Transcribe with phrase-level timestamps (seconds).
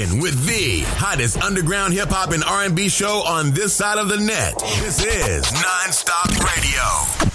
[0.00, 4.16] rocking with the hottest underground hip hop and R&B show on this side of the
[4.16, 4.54] net.
[4.80, 7.30] This is Nonstop Radio.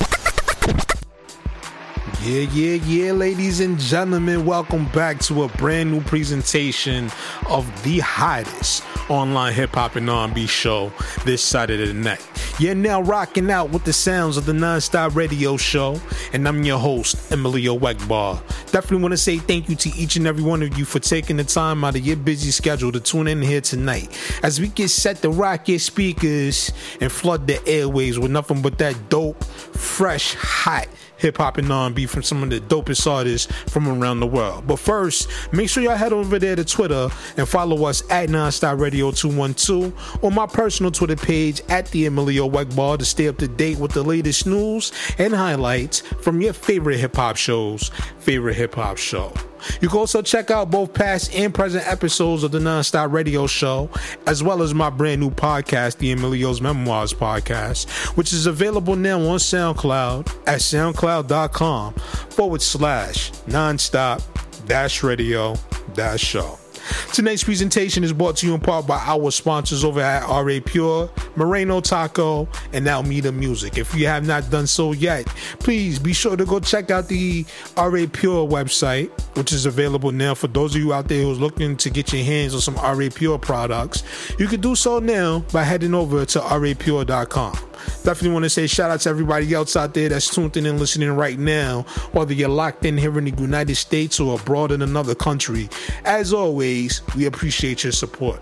[2.24, 7.12] Yeah, yeah, yeah, ladies and gentlemen, welcome back to a brand new presentation
[7.50, 10.92] of the hottest online hip hop and R&B show
[11.24, 12.20] this side of the net.
[12.58, 16.00] You're now rocking out with the sounds of the Nonstop Radio Show,
[16.32, 18.42] and I'm your host, Emilio Wegbar.
[18.72, 21.36] Definitely want to say thank you to each and every one of you for taking
[21.36, 24.88] the time out of your busy schedule to tune in here tonight as we get
[24.88, 26.72] set to rock your speakers
[27.02, 30.88] and flood the airways with nothing but that dope, fresh, hot
[31.18, 34.68] hip hop and R&B from some of the dopest artists from around the world.
[34.68, 38.80] But first, make sure y'all head over there to Twitter and follow us at Nonstop
[38.80, 43.48] Radio 212 on my personal Twitter page at the Emilio Wegbar to stay up to
[43.48, 48.76] date with the latest news and highlights from your favorite hip hop shows, favorite hip
[48.76, 49.34] hop show.
[49.82, 53.90] You can also check out both past and present episodes of the Nonstop Radio Show,
[54.28, 59.20] as well as my brand new podcast, the Emilio's Memoirs Podcast, which is available now
[59.20, 64.22] on SoundCloud at soundcloud.com forward slash nonstop
[64.68, 65.56] dash radio
[65.94, 66.65] dash show.
[67.14, 71.10] Tonight's presentation is brought to you in part by our sponsors over at RA Pure,
[71.36, 73.78] Moreno Taco, and Almeida Music.
[73.78, 75.26] If you have not done so yet,
[75.60, 77.46] please be sure to go check out the
[77.78, 81.78] RA Pure website, which is available now for those of you out there who's looking
[81.78, 84.04] to get your hands on some RA Pure products.
[84.40, 87.58] You can do so now by heading over to rapure.com.
[88.04, 90.80] Definitely want to say shout out to everybody else out there that's tuned in and
[90.80, 94.82] listening right now, whether you're locked in here in the United States or abroad in
[94.82, 95.70] another country.
[96.04, 98.40] As always, we appreciate your support.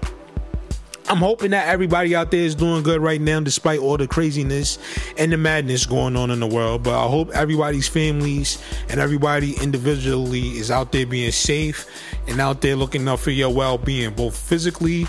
[1.09, 4.79] I'm hoping that everybody out there is doing good right now, despite all the craziness
[5.17, 6.83] and the madness going on in the world.
[6.83, 11.87] But I hope everybody's families and everybody individually is out there being safe
[12.27, 15.05] and out there looking out for your well being, both physically,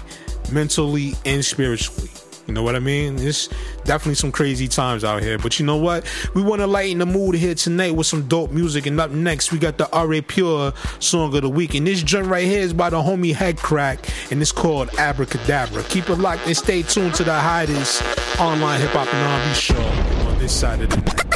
[0.52, 2.10] mentally, and spiritually.
[2.46, 3.18] You know what I mean?
[3.18, 3.48] It's
[3.84, 5.38] definitely some crazy times out here.
[5.38, 6.04] But you know what?
[6.34, 8.86] We want to lighten the mood here tonight with some dope music.
[8.86, 11.74] And up next, we got the RA Pure song of the week.
[11.74, 15.84] And this joint right here is by the homie Head Crack, and it's called Abracadabra.
[15.84, 18.02] Keep it locked and stay tuned to the hottest
[18.38, 19.82] online hip hop and R&B show
[20.28, 21.34] on this side of the net.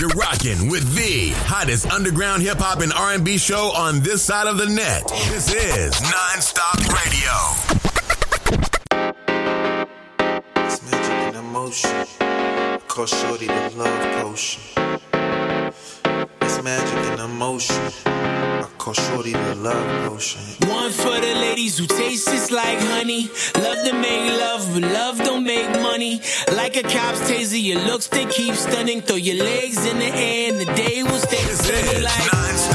[0.00, 4.56] You're rocking with the hottest underground hip hop and R&B show on this side of
[4.56, 5.06] the net.
[5.28, 7.81] This is Nonstop Radio.
[11.52, 12.06] Emotion.
[12.88, 14.62] Call Shorty the love potion.
[16.40, 17.76] It's magic in emotion.
[18.06, 20.40] I call Shorty the love potion.
[20.66, 23.28] One for the ladies who taste just like honey.
[23.54, 26.22] Love to make love, but love don't make money.
[26.56, 29.02] Like a cop's taser, your looks they keep stunning.
[29.02, 32.71] Throw your legs in the air and the day will stay This like.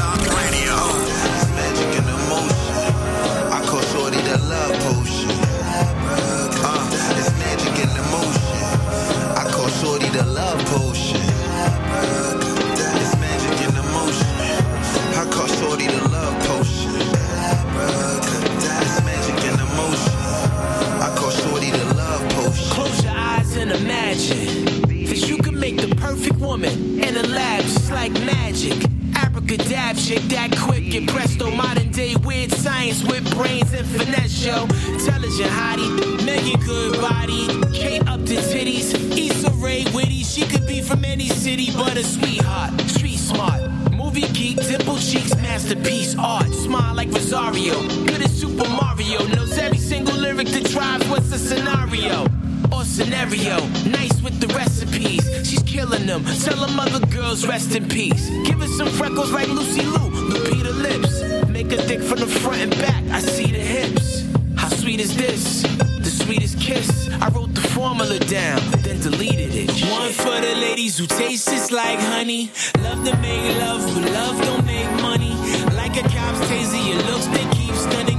[26.18, 28.74] Perfect woman in a lab just like magic.
[29.16, 31.52] Abracadabra, shake that quick, get presto.
[31.52, 34.64] Modern day weird science with brains and finesse, yo.
[34.92, 40.24] Intelligent hottie, Meagan Good body, Kate Upton titties, Issa Rae witty.
[40.24, 43.70] She could be from any city, but a sweetheart, street smart.
[43.92, 46.52] Movie geek, dimple cheeks, masterpiece, art.
[46.52, 49.24] Smile like Rosario, good as Super Mario.
[49.28, 52.26] Knows every single lyric that drives what's the scenario
[52.72, 53.57] or scenario.
[53.90, 56.23] Nice with the recipes, she's killing them.
[56.25, 58.29] Tell them other girls rest in peace.
[58.45, 61.50] Give her some freckles like Lucy Liu, Lupita lips.
[61.50, 63.03] Make her thick from the front and back.
[63.12, 64.25] I see the hips.
[64.56, 65.63] How sweet is this?
[66.06, 67.09] The sweetest kiss.
[67.22, 69.69] I wrote the formula down, then deleted it.
[69.91, 72.51] One for the ladies who taste just like honey.
[72.80, 75.33] Love to make love, but love don't make money.
[75.75, 78.17] Like a cop's taser, your looks they keep stunning.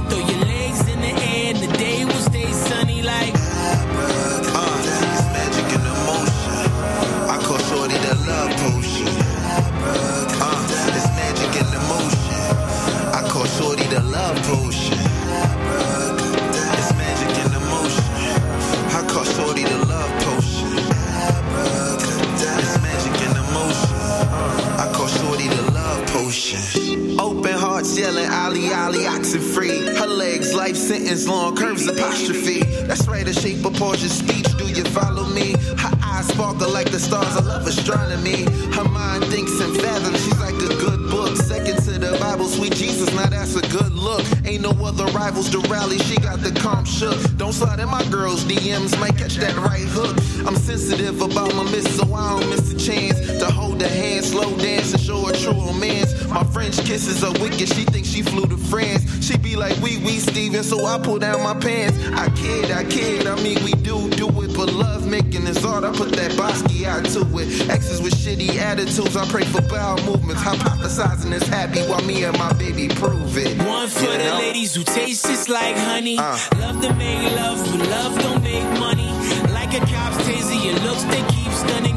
[28.97, 29.85] Oxen free.
[29.95, 32.63] Her legs life sentence long curves apostrophe.
[32.87, 34.45] That's right, a shape of Portia's speech.
[34.57, 35.53] Do you follow me?
[35.77, 37.35] Her eyes sparkle like the stars.
[37.35, 38.43] I love astronomy.
[38.73, 40.23] Her mind thinks and fathoms.
[40.23, 41.37] She's like a good book.
[41.37, 44.25] Second to the Bible, sweet Jesus, now that's a good look.
[44.49, 47.15] Ain't no other rivals to rally, she got the comp shook.
[47.37, 50.17] Don't slide in my girl's DMs, might catch that right hook.
[50.47, 54.25] I'm sensitive about my miss, so I don't miss a chance to hold her hand,
[54.25, 56.25] slow dance, and show her true romance.
[56.29, 59.23] My French kisses are wicked, she thinks she flew to France.
[59.23, 61.99] She be like, wee wee Steven, so I pull down my pants.
[62.13, 65.83] I kid, I kid, I mean, we do do it, but love making is art.
[65.83, 67.69] I put that Bosky out to it.
[67.69, 70.41] Exes with shitty attitudes, I pray for bowel movements.
[70.41, 73.55] Hypothesizing is happy while me and my baby prove it.
[73.59, 74.38] One You the know?
[74.39, 76.17] Ladies who taste just like honey.
[76.17, 76.37] Uh.
[76.59, 79.09] Love to make love, but love don't make money.
[79.57, 81.88] Like a cop's taser, your looks they keep stunning.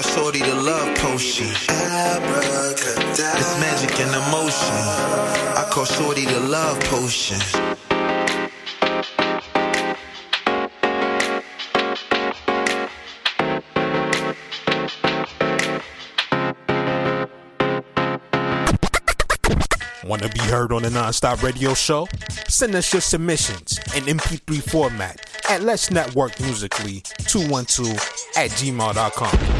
[0.00, 1.46] Call Shorty the love potion.
[1.46, 1.68] It's
[3.60, 4.74] magic and emotion.
[5.58, 7.38] I call Shorty the love potion.
[20.02, 22.08] Want to be heard on the Nonstop Radio Show?
[22.48, 25.20] Send us your submissions in MP3 format
[25.50, 27.90] at Let's Network Musically 212
[28.36, 29.59] at gmail.com.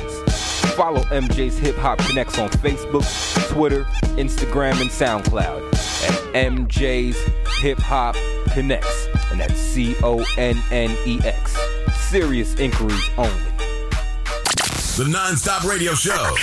[0.75, 3.05] Follow MJ's Hip Hop Connects on Facebook,
[3.49, 3.83] Twitter,
[4.17, 5.73] Instagram, and SoundCloud
[6.07, 7.17] at MJ's
[7.59, 8.15] Hip Hop
[8.53, 9.07] Connects.
[9.31, 11.57] And that's C O N N E X.
[12.09, 13.31] Serious inquiries only.
[14.97, 16.35] The Nonstop Radio Show.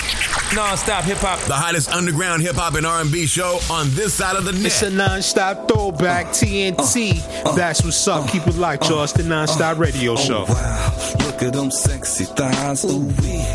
[0.55, 1.39] non-stop hip hop.
[1.41, 4.65] The hottest underground hip hop and R&B show on this side of the net.
[4.65, 5.09] It's a net.
[5.09, 6.31] non-stop throwback oh.
[6.31, 7.13] TNT.
[7.15, 7.41] Oh.
[7.45, 7.55] Oh.
[7.55, 8.27] That's what's up.
[8.29, 9.03] Keep it locked, y'all.
[9.03, 10.45] It's the Non-Stop Radio Show.
[10.47, 12.85] Oh, wow, look at them sexy thighs.
[12.85, 13.45] Ooh, wee.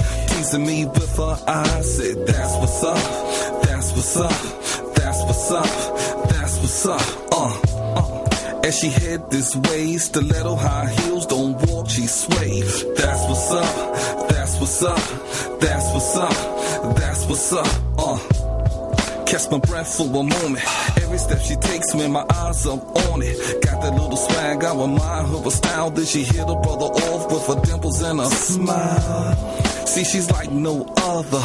[0.54, 1.96] Teasing me with her eyes.
[1.96, 3.62] Said, that's what's up.
[3.62, 4.94] That's what's up.
[4.94, 6.28] That's what's up.
[6.28, 7.00] That's what's up.
[7.32, 7.60] Uh,
[7.96, 8.60] uh.
[8.64, 12.60] As she head this way, stiletto high heels don't walk, she sway.
[12.60, 14.28] That's what's up.
[14.28, 15.60] That's what's up.
[15.60, 16.96] That's what's up.
[16.96, 17.66] That's what's up.
[17.98, 19.24] Uh.
[19.26, 20.64] Catch my breath for a moment.
[21.02, 22.80] Every step she takes, man, my eyes up
[23.10, 23.36] on it.
[23.64, 25.90] Got that little swag, I remind her of style.
[25.90, 29.63] Did she hit her brother off with her dimples and a smile?
[29.86, 31.44] See, she's like no other.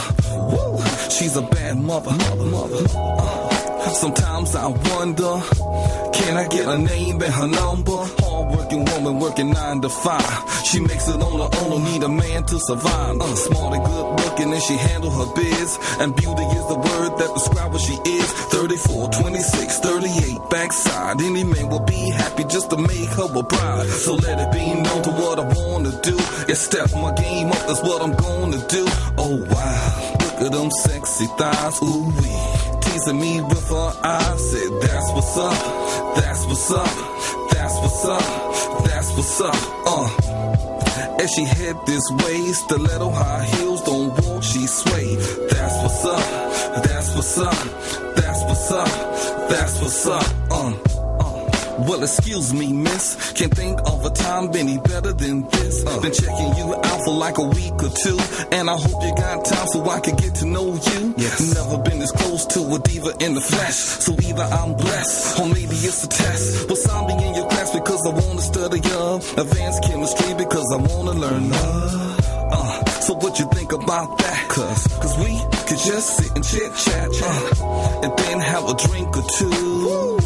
[1.10, 2.12] She's a bad mother.
[2.12, 2.88] mother, mother.
[3.94, 5.42] Sometimes I wonder,
[6.14, 8.06] can I get her name and her number?
[8.40, 10.64] Hardworking woman working nine to five.
[10.64, 13.20] She makes it on her own, don't need a man to survive.
[13.20, 15.78] Uh, smart and good looking, and she handle her biz.
[16.00, 18.32] And beauty is the word that describes what she is.
[18.56, 21.22] 34, 26, 38, backside.
[21.22, 23.88] Any man will be happy just to make her a bride.
[23.88, 26.16] So let it be known to what I wanna do.
[26.48, 28.86] Yeah, step my game up, that's what I'm gonna do.
[29.18, 32.80] Oh wow, look at them sexy thighs, ooh wee.
[32.88, 36.88] Teasing me with her eyes, said that's what's up, that's what's up,
[37.80, 39.56] what's up, that's what's up,
[39.88, 40.10] uh.
[41.22, 45.16] As she head this way, stiletto high heels don't walk, she sway.
[45.50, 50.99] That's what's up, that's what's up, that's what's up, that's what's up, uh.
[51.88, 53.32] Well, excuse me, miss.
[53.34, 55.86] Can't think of a time any better than this.
[55.86, 56.00] Uh.
[56.02, 58.18] Been checking you out for like a week or two.
[58.52, 61.14] And I hope you got time so I can get to know you.
[61.18, 61.54] Yes.
[61.54, 63.76] Never been as close to a diva in the flesh.
[63.76, 66.70] So either I'm blessed or maybe it's a test.
[67.00, 71.50] Me in your class because I wanna study your advanced chemistry because I wanna learn
[71.50, 72.09] love.
[73.10, 74.50] So what you think about that?
[74.50, 75.34] Cause, cause we
[75.66, 80.20] could just sit and chit chat, uh, and then have a drink or two.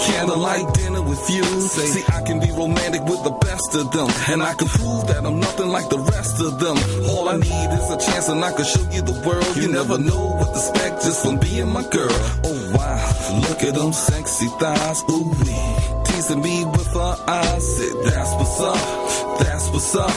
[0.00, 1.44] Candlelight dinner with you.
[1.44, 5.08] Say, See, I can be romantic with the best of them, and I can prove
[5.08, 6.78] that I'm nothing like the rest of them.
[7.10, 9.54] All I need is a chance, and I can show you the world.
[9.54, 12.16] You never know what to expect just from being my girl.
[12.48, 16.02] Oh wow, look at them sexy thighs, ooh wee.
[16.08, 20.16] Teasing me with her eyes, said that's what's up, that's what's up,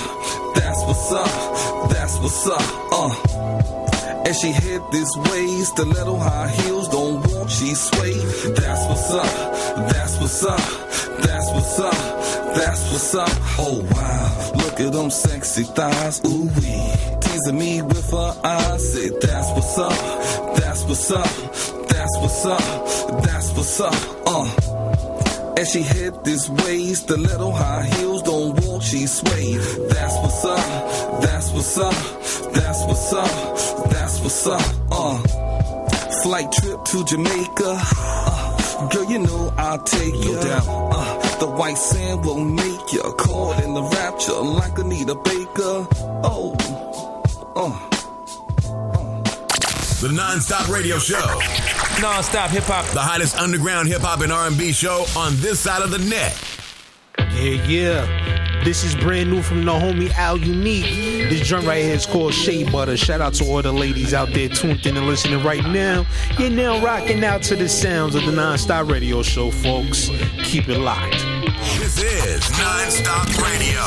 [0.86, 2.62] what's up, that's what's up,
[2.92, 3.12] uh.
[4.26, 8.14] And she hit this way, stiletto high heels, don't walk, she sway.
[8.54, 10.60] That's what's up, that's what's up,
[11.22, 13.30] that's what's up, that's what's up.
[13.60, 17.20] Oh wow, look at them sexy thighs, ooh wee.
[17.22, 21.30] Teasing me with her eyes, say that's what's up, that's what's up,
[21.88, 23.94] that's what's up, that's what's up,
[24.26, 24.50] uh.
[25.58, 28.35] And she hit this way, stiletto high heels, don't
[28.86, 29.58] walk, she sway.
[29.88, 31.94] That's what's up, that's what's up,
[32.54, 34.62] that's what's up, that's what's up,
[34.92, 35.18] uh.
[36.24, 38.90] Flight trip to Jamaica, uh.
[38.90, 40.64] Girl, you know I'll take you down.
[40.68, 45.88] Uh, the white sand will make you caught in the rapture like Anita Baker.
[46.24, 46.56] Oh,
[47.56, 47.90] uh.
[50.02, 51.26] The non-stop radio show.
[52.02, 52.86] Non-stop hip hop.
[52.94, 56.38] The hottest underground hip hop and R&B show on this side of the net.
[57.18, 58.45] Yeah, yeah.
[58.66, 61.30] This is brand new from the homie Al Unique.
[61.30, 62.98] This joint right here is called Shea Butter.
[62.98, 66.04] Shout out to all the ladies out there tuned in and listening right now.
[66.40, 70.10] You're now rocking out to the sounds of the non-stop radio show, folks.
[70.42, 71.12] Keep it locked.
[71.78, 73.82] This is non-stop radio.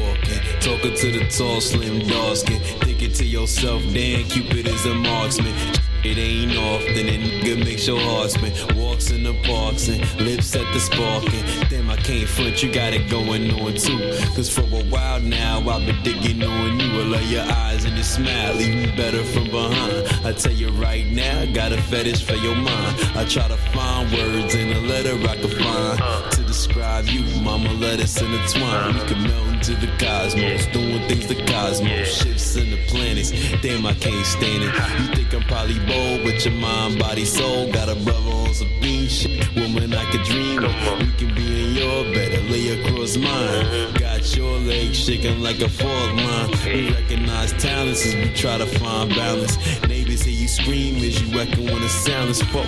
[0.00, 2.83] walking, talking to the tall, slim, dark skin.
[3.14, 5.54] To yourself, damn, Cupid is a marksman.
[6.02, 8.52] It ain't often a nigga makes your heart spin.
[8.76, 11.44] Walks in the parks and lips at the sparking.
[11.70, 13.98] Damn, I can't front, you got it going on too.
[14.34, 17.00] Cause for a while now, I've been digging on you.
[17.00, 20.26] I love your eyes and your smile, even better from behind.
[20.26, 23.00] I tell you right now, I got a fetish for your mind.
[23.14, 27.22] I try to find words in a letter I can find to describe you.
[27.42, 29.06] Mama, let us intertwine.
[29.06, 33.30] Can melt into the cosmos, doing things the cosmos, shifts in the planets.
[33.62, 34.74] Damn, I can't stand it.
[35.00, 38.68] You think I'm probably bold, but your mind, body, soul got a brother on some
[38.80, 39.54] fiend shit.
[39.54, 40.98] Woman, I could dream of.
[40.98, 43.94] We can be in your bed lay across mine.
[43.94, 46.50] Got your legs shaking like a fault line.
[46.66, 49.56] We recognize talents as we try to find balance.
[49.88, 52.66] Neighbors hear you scream as you echo when the sound is full.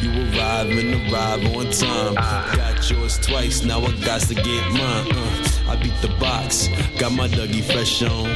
[0.00, 2.14] You arrive and arrive on time.
[2.56, 5.12] Got yours twice, now I got to get mine.
[5.12, 6.68] Uh, I beat the box,
[6.98, 8.34] got my Dougie fresh on.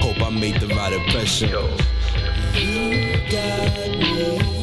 [0.00, 1.48] Hope I made the right impression.
[2.54, 4.61] You got me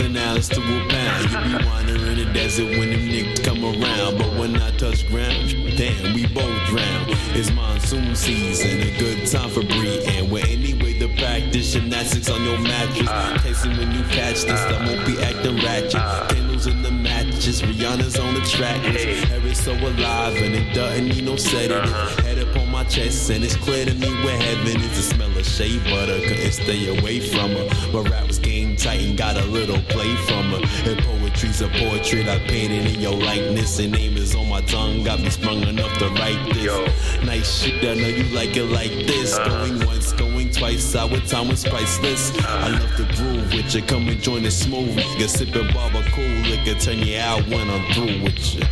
[0.00, 1.30] an ounce to a pound?
[1.30, 4.18] You be wandering in the desert when them niggas come around.
[4.18, 7.04] But when I touch ground, damn, we both drown.
[7.36, 10.30] It's monsoon season, a good time for breathing.
[10.30, 13.42] Where anyway the practice, gymnastics on your mattress.
[13.42, 16.34] Tasting when you catch this, I won't be acting ratchet.
[16.34, 18.80] Candles in the matches, Rihanna's on the track.
[18.80, 21.90] Hair is so alive and it doesn't need no sedative.
[22.20, 24.96] Head up on my chest and it's clear to me where heaven is.
[24.96, 27.68] The smell shea butter, couldn't stay away from her.
[27.92, 30.90] But rap was game tight and got a little play from her.
[30.90, 33.78] And poetry's a portrait I painted in your likeness.
[33.78, 37.24] And name is on my tongue, got me sprung enough to write this.
[37.24, 39.38] Nice shit, I know you like it like this.
[39.38, 39.48] Uh.
[39.48, 42.36] Going once, going twice, our time was priceless.
[42.38, 42.46] Uh.
[42.48, 44.96] I love the groove with you, come and join the smooth.
[44.96, 48.62] You can sip and barber cool, liquor turn you out when I'm through with you.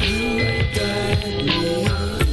[0.00, 2.27] You got me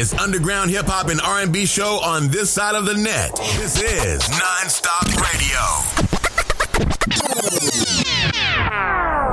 [0.00, 3.36] hottest underground hip hop and R&B show on this side of the net.
[3.58, 5.60] This is non-stop radio.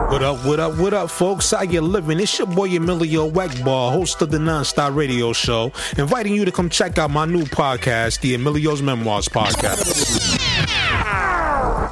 [0.09, 1.51] What up, what up, what up, folks?
[1.51, 2.19] How you living?
[2.19, 6.69] It's your boy Emilio Wackball, host of the Nonstop Radio Show, inviting you to come
[6.69, 10.35] check out my new podcast, the Emilio's Memoirs Podcast.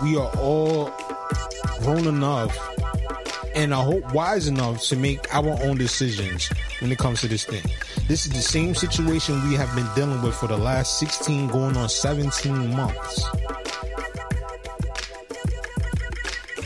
[0.03, 0.91] We are all
[1.79, 2.58] grown enough
[3.55, 7.45] and I hope wise enough to make our own decisions when it comes to this
[7.45, 7.63] thing.
[8.07, 11.77] This is the same situation we have been dealing with for the last 16 going
[11.77, 13.25] on 17 months.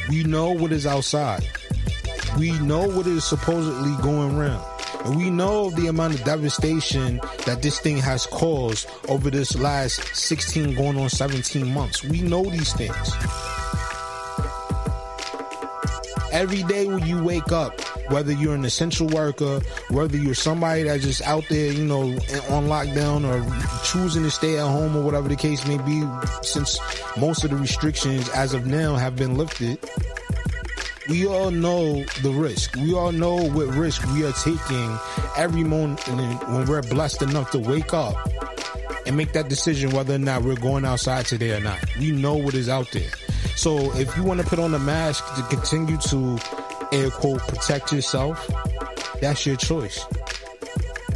[0.10, 1.48] We know what is outside.
[2.38, 4.66] We know what is supposedly going around.
[5.06, 10.16] And we know the amount of devastation that this thing has caused over this last
[10.16, 12.04] 16 going on 17 months.
[12.04, 13.14] We know these things.
[16.40, 17.82] Every day when you wake up,
[18.12, 22.04] whether you're an essential worker, whether you're somebody that's just out there, you know,
[22.50, 23.44] on lockdown or
[23.84, 26.02] choosing to stay at home or whatever the case may be,
[26.42, 26.80] since
[27.18, 29.80] most of the restrictions as of now have been lifted,
[31.10, 32.74] we all know the risk.
[32.78, 34.98] We all know what risk we are taking
[35.36, 38.16] every moment when we're blessed enough to wake up
[39.06, 41.80] and make that decision whether or not we're going outside today or not.
[42.00, 43.12] We know what is out there.
[43.60, 46.40] So if you want to put on a mask to continue to
[46.94, 48.50] air quote protect yourself,
[49.20, 50.06] that's your choice.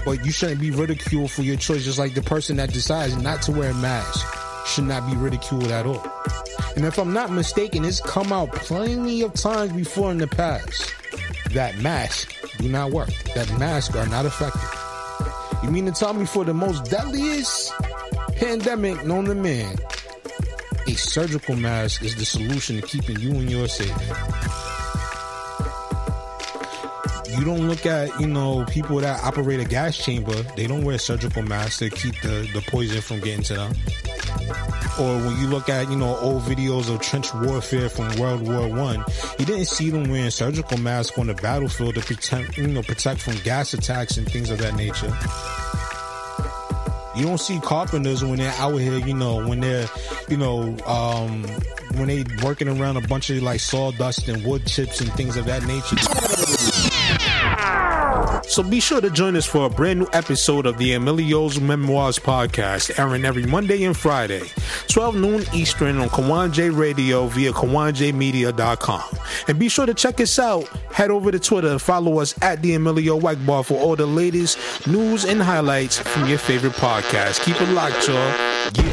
[0.03, 3.43] But you shouldn't be ridiculed for your choice, just like the person that decides not
[3.43, 4.27] to wear a mask
[4.67, 6.05] should not be ridiculed at all.
[6.75, 10.93] And if I'm not mistaken, it's come out plenty of times before in the past
[11.51, 14.69] that masks do not work, that masks are not effective.
[15.63, 17.71] You mean to tell me for the most deadliest
[18.35, 19.77] pandemic known to man,
[20.93, 23.89] a surgical mask is the solution to keeping you and yours safe?
[27.35, 30.99] You don't look at, you know, people that operate a gas chamber, they don't wear
[30.99, 33.73] surgical masks to keep the, the poison from getting to them
[34.99, 38.67] or when you look at you know old videos of trench warfare from World War
[38.67, 39.03] One,
[39.39, 43.19] you didn't see them wearing surgical masks on the battlefield to protect you know protect
[43.21, 45.11] from gas attacks and things of that nature.
[47.15, 49.87] You don't see carpenters when they're out here, you know, when they're,
[50.29, 51.43] you know, um,
[51.95, 55.45] when they working around a bunch of like sawdust and wood chips and things of
[55.45, 56.62] that nature.
[58.53, 62.19] So be sure to join us for a brand new episode of the Emilio's Memoirs
[62.19, 64.43] podcast, airing every Monday and Friday,
[64.89, 69.03] 12 noon Eastern on Kawanje Radio via KawanjeMedia.com.
[69.47, 70.67] And be sure to check us out.
[70.91, 74.85] Head over to Twitter and follow us at the Emilio Wackbar for all the latest
[74.85, 77.43] news and highlights from your favorite podcast.
[77.43, 78.15] Keep it locked, y'all.
[78.75, 78.92] Yeah.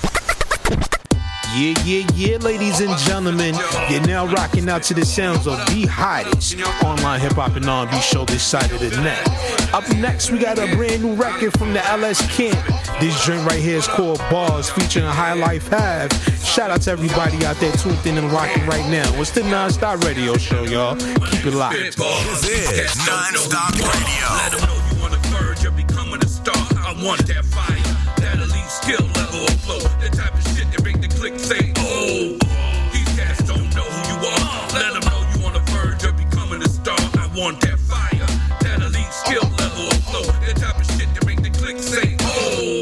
[1.53, 3.53] Yeah, yeah, yeah, ladies and gentlemen.
[3.89, 7.99] You're now rocking out to the sounds of the hottest online hip hop and R&B
[7.99, 9.73] show this side of the net.
[9.73, 12.57] Up next, we got a brand new record from the LS Camp.
[13.01, 16.13] This joint right here is called Bars, featuring a High Life Have.
[16.41, 19.11] Shout out to everybody out there tuned in and rocking right now.
[19.19, 20.95] It's the Non-Stop Radio Show, y'all.
[20.95, 21.75] Keep it locked.
[21.75, 21.97] This
[22.47, 24.27] is Non-Stop Radio.
[24.37, 26.55] Let them know you on the verge of becoming a star.
[26.55, 27.75] I want that fire,
[28.21, 30.50] that elite skill level of flow, the type of
[31.21, 32.35] click say, oh.
[32.91, 34.73] These cats don't know who you are.
[34.73, 36.97] Let them know you on the verge of becoming a star.
[36.97, 38.25] I want that fire,
[38.61, 42.17] that elite skill level of flow, the type of shit that make the click say,
[42.21, 42.81] oh.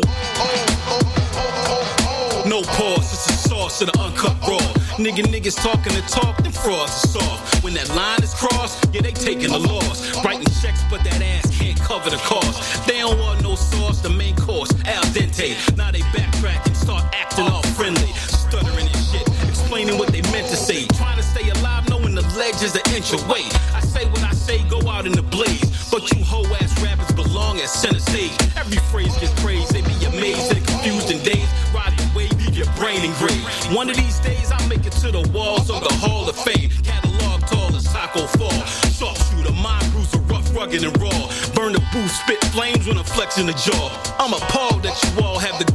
[2.47, 4.57] No pause, it's a sauce and the uncut raw.
[4.95, 7.61] Nigga, niggas talking the talk, them frauds are soft.
[7.61, 10.15] When that line is crossed, yeah, they taking the loss.
[10.23, 12.87] Writing checks, but that ass can't cover the cost.
[12.87, 15.57] They don't want no sauce, the main course, al dente.
[15.75, 18.11] Now they backtrack start acting all friendly.
[18.25, 20.87] Stuttering and shit, explaining what they meant to say.
[20.97, 23.45] Trying to stay alive, knowing the ledge is an inch away.
[23.77, 25.69] I say what I say, go out in the blaze.
[25.91, 28.33] But you hoe ass rappers belong at center stage.
[28.57, 31.49] Every phrase gets praised, they be amazed and confused in days.
[31.73, 33.45] Ride the wave, leave your brain engraved.
[33.71, 36.71] One of these days, I'll make it to the walls of the Hall of Fame.
[36.81, 38.49] Catalog tall as Taco Fall.
[38.97, 41.21] soft Sharpshooter, mind bruiser, rough, rugged, and raw.
[41.53, 43.85] Burn the booth, spit flames when I'm flexing the jaw.
[44.17, 45.68] I'm appalled that you all have the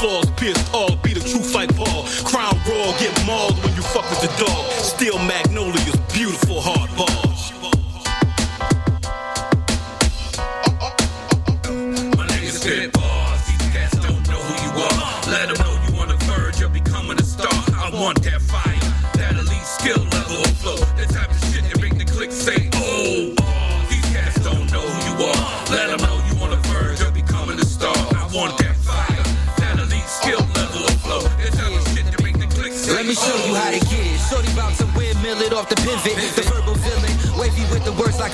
[0.00, 0.89] flaws pierced all,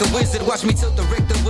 [0.01, 0.43] like a wizard.
[0.47, 1.46] Watch me tilt the Richter.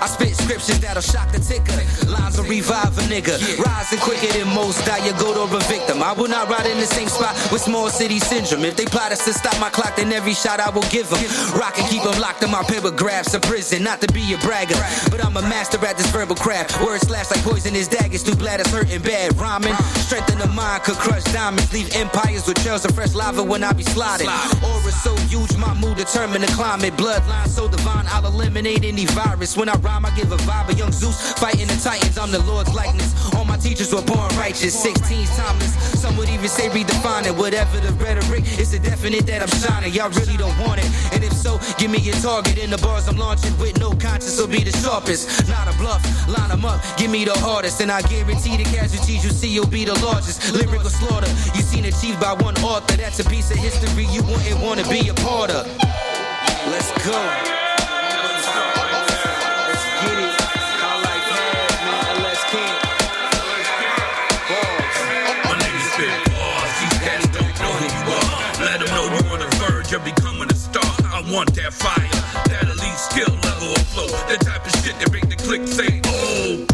[0.00, 1.76] I spit scriptures that'll shock the ticker.
[2.08, 3.36] Lines will revive a nigga.
[3.60, 6.02] Rising quicker than most, die you go to a victim.
[6.02, 8.64] I will not ride in the same spot with small city syndrome.
[8.64, 11.20] If they plot us to stop my clock, then every shot I will give them.
[11.52, 13.84] Rock and keep them locked in my paragraphs of prison.
[13.84, 16.80] Not to be a bragger, but I'm a master at this verbal craft.
[16.82, 19.36] Words slash like poisonous daggers through bladders hurting bad.
[19.36, 19.74] Rhyming,
[20.08, 21.72] strengthen the mind could crush diamonds.
[21.72, 24.28] Leave empires with trails of fresh lava when I be sliding.
[24.28, 26.94] Aura so huge, my mood determine the climate.
[26.94, 29.56] Bloodline so divine, I'll eliminate any virus.
[29.56, 32.16] When I rhyme, I give a vibe of young Zeus fighting the Titans.
[32.18, 33.10] I'm the Lord's likeness.
[33.34, 35.72] All my teachers were born righteous, 16 timeless.
[36.00, 37.34] Some would even say redefine it.
[37.34, 39.92] Whatever the rhetoric, it's a definite that I'm shining.
[39.92, 40.88] Y'all really don't want it.
[41.12, 42.58] And if so, give me your target.
[42.58, 45.48] In the bars I'm launching with no conscience will be the sharpest.
[45.48, 47.80] Not a bluff, line them up, give me the hardest.
[47.80, 50.52] And I guarantee the casualties you see you'll be the largest.
[50.52, 52.96] Lyrical slaughter, you seen achieved by one author.
[52.96, 55.66] That's a piece of history you wouldn't want to be a part of.
[56.70, 57.59] Let's go.
[71.30, 72.08] Want that fire,
[72.48, 74.06] that elite skill level of flow.
[74.28, 76.69] The type of shit that make the click say, oh.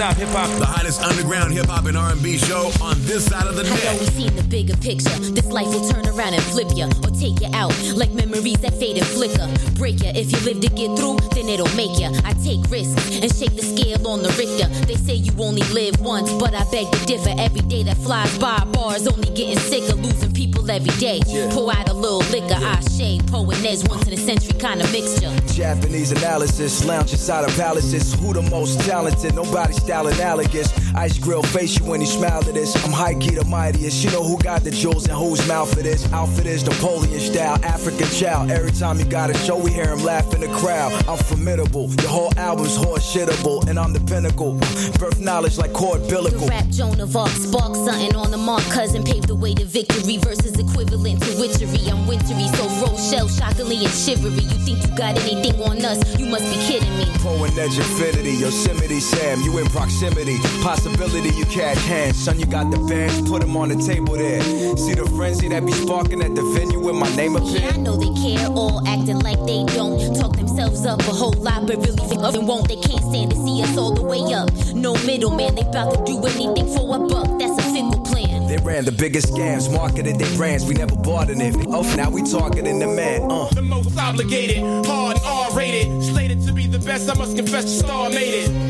[0.00, 0.58] Non-stop hip hop.
[0.58, 3.92] The hottest underground hip hop and R&B show on this side of the I've net.
[3.92, 5.12] always seen the bigger picture.
[5.28, 8.72] This life will turn around and flip ya or take ya out like memories that
[8.80, 9.44] fade and flicker.
[9.76, 12.16] Break ya if you live to get through, then it'll make ya.
[12.24, 14.72] I take risks and shake the scale on the Richter.
[14.88, 17.36] They say you only live once, but I beg to differ.
[17.36, 21.20] Every day that flies by, bars only getting sicker, losing people every day.
[21.50, 24.90] Pour out a little liquor, I shade, poet Nez, once in a century kind of
[24.92, 25.30] mixture.
[25.52, 28.14] Japanese analysis, lounge inside of palaces.
[28.14, 29.34] Who the most talented?
[29.34, 30.72] Nobody style analogous.
[30.96, 32.74] Ice grill face you when you smile at this.
[32.84, 34.04] I'm high key the mightiest.
[34.04, 36.10] You know who got the jewels and whose mouth it is.
[36.12, 38.50] Outfit is Napoleon style, African child.
[38.50, 40.92] Every time you got a show, we hear him laugh in the crowd.
[41.08, 41.90] I'm formidable.
[42.00, 44.54] Your whole album's horse shittable, and I'm the pinnacle.
[44.98, 46.48] Birth knowledge like cord The billicle.
[46.48, 48.62] rap Joan of Arc spark something on the mark.
[48.70, 51.88] Cousin paved the way to victory versus equivalent to witchery.
[51.90, 54.30] I'm wintry, so Rochelle shockingly and shivery.
[54.42, 55.98] You think you got anything on us?
[56.18, 57.06] You must be kidding me.
[57.20, 60.36] Poet edge infinity, Yosemite Sam, you in proximity.
[60.80, 64.40] Possibility you catch hands, son, you got the bands, put them on the table there.
[64.78, 67.76] See the frenzy that be sparking at the venue with my name up Yeah, I
[67.76, 70.16] know they care, all acting like they don't.
[70.16, 72.66] Talk themselves up a whole lot, but really think of and won't.
[72.66, 74.48] They can't stand to see us all the way up.
[74.72, 77.28] No middleman, they bout to do anything for a buck.
[77.38, 78.46] That's a fickle plan.
[78.48, 81.56] They ran the biggest scams, marketed their brands, we never bought an it.
[81.68, 83.50] Oh, now we targeting the man, uh.
[83.52, 86.02] The most obligated, hard R rated.
[86.02, 88.69] Slated to be the best, I must confess, the star made it.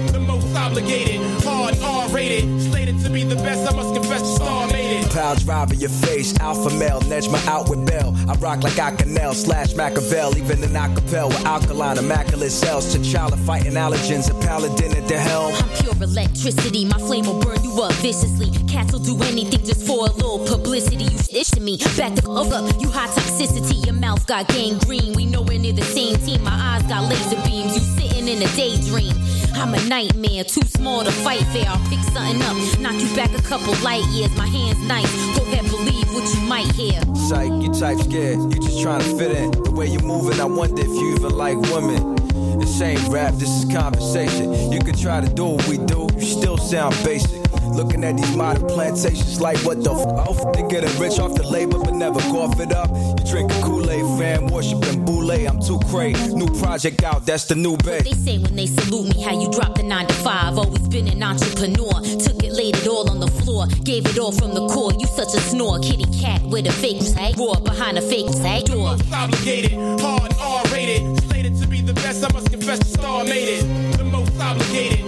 [0.60, 2.60] The most obligated, hard R rated.
[2.60, 5.10] Slated to be the best, I must confess, the star made it.
[5.10, 8.14] Pow drive your face, alpha male, Nejma out with Bell.
[8.28, 12.94] I rock like Acanel, slash Machiavel, even in acapella with alkaline, immaculate cells.
[12.94, 15.54] T'Challa fighting allergens, a paladin at the helm.
[15.54, 18.50] I'm pure electricity, my flame will burn you up viciously.
[18.68, 21.04] Cats will do anything just for a little publicity.
[21.04, 22.80] You stitch to me, back the fuck up.
[22.80, 25.14] You high toxicity, your mouth got gangrene.
[25.14, 27.74] We know we're near the same team, my eyes got laser beams.
[27.74, 29.29] You sitting in a daydream.
[29.54, 31.66] I'm a nightmare, too small to fight fair.
[31.68, 34.34] I'll pick something up, knock you back a couple light years.
[34.36, 37.00] My hand's nice, go ahead, believe what you might hear.
[37.14, 39.50] Psych, you type scared, you just trying to fit in.
[39.50, 42.16] The way you moving, I wonder if you even like women.
[42.58, 44.72] This ain't rap, this is conversation.
[44.72, 47.39] You can try to do what we do, you still sound basic.
[47.72, 50.52] Looking at these modern plantations like what the f?
[50.54, 52.90] They getting rich off the labor but never cough it up.
[52.90, 55.30] You drinking Kool-Aid, fam, worshiping Boule.
[55.30, 56.34] I'm too crazy.
[56.34, 58.04] New project out, that's the new bait.
[58.04, 60.58] They say when they salute me how you drop the nine to five.
[60.58, 62.00] Always been an entrepreneur.
[62.18, 63.66] Took it, laid it all on the floor.
[63.84, 64.92] Gave it all from the core.
[64.92, 65.78] You such a snore.
[65.78, 67.32] Kitty cat with a fake say.
[67.38, 68.62] Roar behind a fake say.
[68.64, 68.96] Door.
[69.12, 71.22] Obligated, hard R rated.
[71.24, 73.96] Slated to be the best, I must confess, the star made it.
[73.96, 75.00] The most obligated,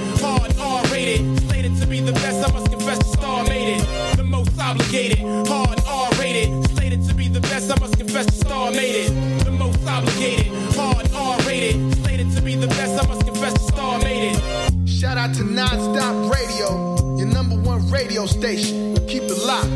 [1.92, 4.16] be the best, I must confess, the star made it.
[4.16, 6.48] The most obligated, hard R rated.
[6.70, 9.44] Slated to be the best, I must confess, the star made it.
[9.44, 11.94] The most obligated, hard R rated.
[12.02, 14.88] Slated to be the best, I must confess, the star made it.
[14.88, 18.96] Shout out to Nonstop Radio, your number one radio station.
[19.06, 19.68] Keep it locked.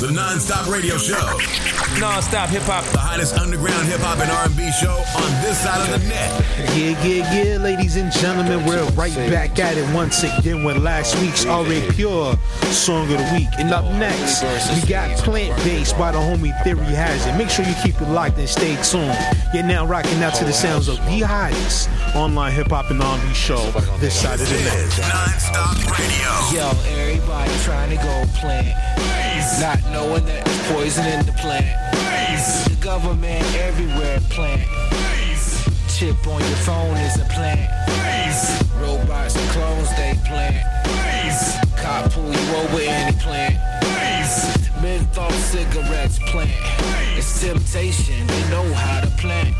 [0.00, 1.73] the non-stop radio show.
[2.00, 2.84] Non-stop hip hop.
[2.90, 6.44] The hottest underground hip hop and R&B show on this side of the net.
[6.74, 11.18] Yeah, yeah, yeah, ladies and gentlemen, we're right back at it once again with last
[11.20, 11.92] week's R.A.
[11.92, 12.36] Pure
[12.72, 13.48] Song of the Week.
[13.58, 14.42] And up next,
[14.74, 17.36] we got Plant Based by the homie Theory Has It.
[17.38, 19.16] Make sure you keep it locked and stay tuned.
[19.54, 23.34] You're now rocking out to the sounds of the hottest online hip hop and R&B
[23.34, 24.98] show this side of the net.
[24.98, 26.30] Non-stop radio.
[26.50, 28.68] Yo, everybody trying to go plant.
[29.60, 31.66] Not knowing that there's poison in the plant.
[32.68, 34.62] The government everywhere plant.
[35.88, 37.70] Chip on your phone is a plant.
[38.80, 40.62] Robots and clones they plant.
[41.76, 43.56] Cop pull you over any plant.
[44.82, 46.50] Menthol cigarettes plant.
[47.16, 49.54] It's temptation, they know how to plant.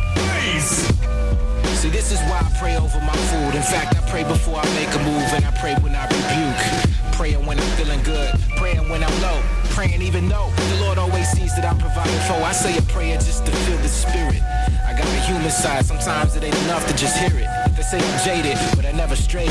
[1.77, 3.55] See, this is why I pray over my food.
[3.55, 6.84] In fact, I pray before I make a move, and I pray when I rebuke.
[7.15, 11.29] Praying when I'm feeling good, praying when I'm low, praying even though the Lord always
[11.31, 12.43] sees that I'm providing for.
[12.43, 14.43] I say a prayer just to feel the spirit.
[14.85, 17.47] I got a human side, sometimes it ain't enough to just hear it.
[17.77, 19.49] They say I'm jaded, but I never strayed,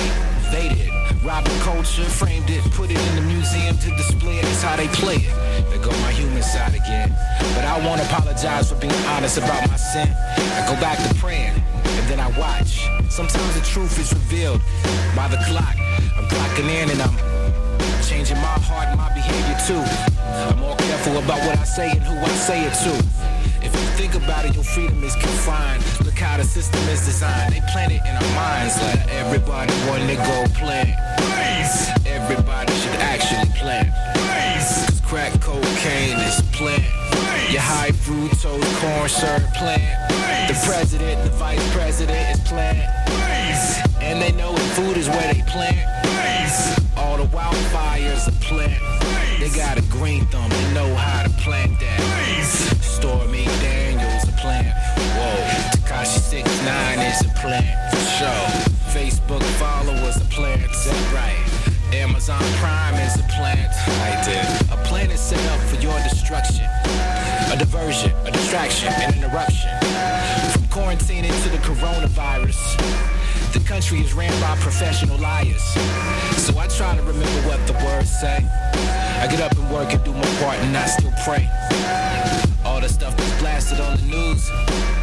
[0.51, 0.91] evaded.
[1.23, 4.45] Robbing culture, framed it, put it in the museum to display it.
[4.45, 5.33] It's how they play it.
[5.71, 7.15] They go my human side again.
[7.55, 10.11] But I won't apologize for being honest about my sin.
[10.11, 12.83] I go back to praying, and then I watch.
[13.09, 14.59] Sometimes the truth is revealed
[15.15, 15.79] by the clock.
[16.17, 17.32] I'm clocking in and I'm
[18.09, 19.83] changing my heart and my behavior too.
[20.49, 22.93] I'm more careful about what I say and who I say it to.
[23.63, 25.83] If you think about it, your freedom is confined.
[26.03, 27.53] Look how the system is designed.
[27.53, 30.91] They plant it in our minds like everybody want to go plant.
[32.05, 33.89] Everybody should actually plant.
[34.63, 36.83] Cause crack cocaine is plant.
[37.51, 39.83] Your high fructose corn syrup plant.
[40.47, 43.92] The president, the vice president is plant.
[44.03, 45.79] And they know that food is where they plant.
[46.97, 48.77] All the wildfires are plant.
[49.39, 51.99] They got a green thumb, they know how to plant that.
[52.81, 54.67] Stormy Daniels a plant.
[55.17, 55.35] Whoa,
[55.73, 58.73] Tekashi 69 is a plant for sure.
[58.93, 61.63] Facebook followers a plant, that right.
[61.93, 63.71] Amazon Prime is a plant.
[64.01, 64.71] I did.
[64.71, 66.65] A plant is set up for your destruction.
[67.51, 69.69] A diversion, a distraction, an interruption.
[70.51, 73.22] From quarantining to the coronavirus.
[73.53, 75.61] The country is ran by professional liars.
[76.41, 78.41] So I try to remember what the words say.
[79.21, 81.47] I get up and work and do my part and I still pray.
[82.65, 84.49] All the stuff that's blasted on the news.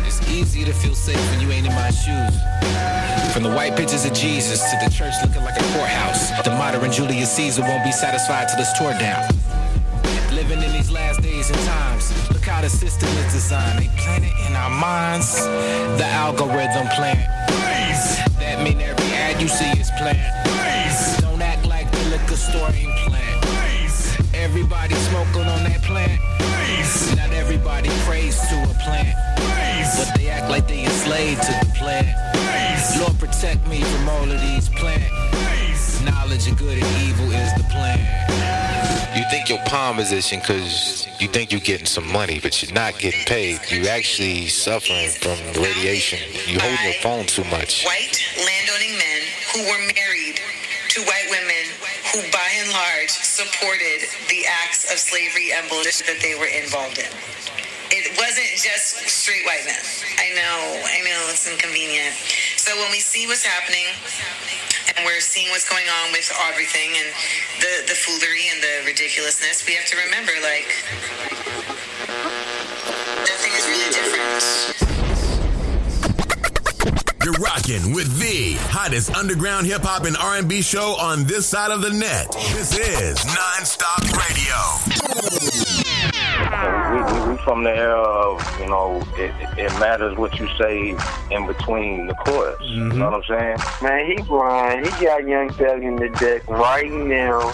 [0.04, 2.34] It's easy to feel safe when you ain't in my shoes.
[3.32, 6.30] From the white pictures of Jesus to the church looking like a courthouse.
[6.42, 9.30] The modern Julius Caesar won't be satisfied till it's tore down.
[10.34, 12.10] Living in these last days and times.
[12.30, 13.78] Look how the system is designed.
[13.78, 15.36] They plant it in our minds.
[16.02, 18.29] The algorithm plant.
[18.60, 20.20] That mean every ad you see is plant.
[21.22, 24.34] Don't act like the liquor store ain't plant.
[24.34, 26.20] Everybody smoking on that plant.
[27.16, 29.16] Not everybody prays to a plant.
[29.96, 32.12] But they act like they enslaved to the plant.
[33.00, 36.04] Lord protect me from all of these plants.
[36.04, 38.59] Knowledge of good and evil is the plan.
[39.16, 42.98] You think your palm position because you think you're getting some money, but you're not
[42.98, 43.58] getting paid.
[43.68, 46.20] You're actually suffering from radiation.
[46.46, 47.82] You're holding your phone too much.
[47.84, 49.20] White landowning men
[49.50, 50.38] who were married
[50.94, 51.64] to white women
[52.14, 56.98] who, by and large, supported the acts of slavery and bullshit that they were involved
[56.98, 57.10] in.
[57.90, 59.82] It wasn't just straight white men.
[60.22, 62.14] I know, I know, it's inconvenient.
[62.54, 63.90] So when we see what's happening,
[64.96, 67.08] and we're seeing what's going on with everything and
[67.60, 70.68] the, the foolery and the ridiculousness, we have to remember, like,
[73.26, 74.80] nothing is really different.
[77.22, 81.82] You're rocking with the hottest underground hip hop and R&B show on this side of
[81.82, 82.32] the net.
[82.52, 85.09] This is Non-Stop Radio.
[87.44, 90.96] From the era of, you know, it, it matters what you say
[91.30, 92.56] in between the chorus.
[92.60, 92.98] You mm-hmm.
[92.98, 93.58] know what I'm saying?
[93.82, 94.86] Man, he blind.
[94.86, 97.50] He got Young Thug in the deck right now,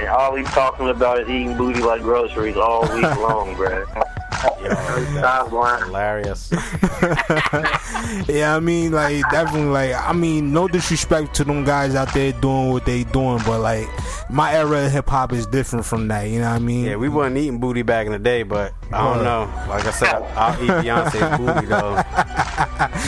[0.00, 4.03] and all he's talking about is eating booty like groceries all week long, bruh.
[5.18, 5.84] Stop blind.
[5.84, 6.50] Hilarious.
[8.28, 12.32] yeah, I mean, like definitely, like I mean, no disrespect to them guys out there
[12.32, 13.88] doing what they doing, but like
[14.30, 16.24] my era of hip hop is different from that.
[16.28, 16.84] You know what I mean?
[16.86, 19.50] Yeah, we wasn't eating booty back in the day, but I don't know.
[19.68, 22.02] Like I said, I'll eat Beyonce's booty though.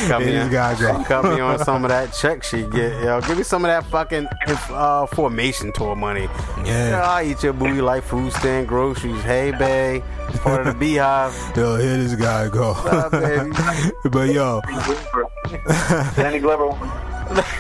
[0.09, 3.03] Cut me, Yeah, this guy cut me on some of that check she get.
[3.03, 4.29] Yo, give me some of that fucking
[4.71, 6.29] uh, formation tour money.
[6.65, 7.03] Yeah.
[7.05, 9.23] I'll eat your booty like food stand groceries.
[9.23, 10.03] Hey, babe,
[10.41, 11.35] part of the beehive.
[11.57, 12.73] Yo, here this guy go.
[12.73, 13.11] up,
[14.11, 14.61] but yo,
[16.17, 16.77] Danny Glover.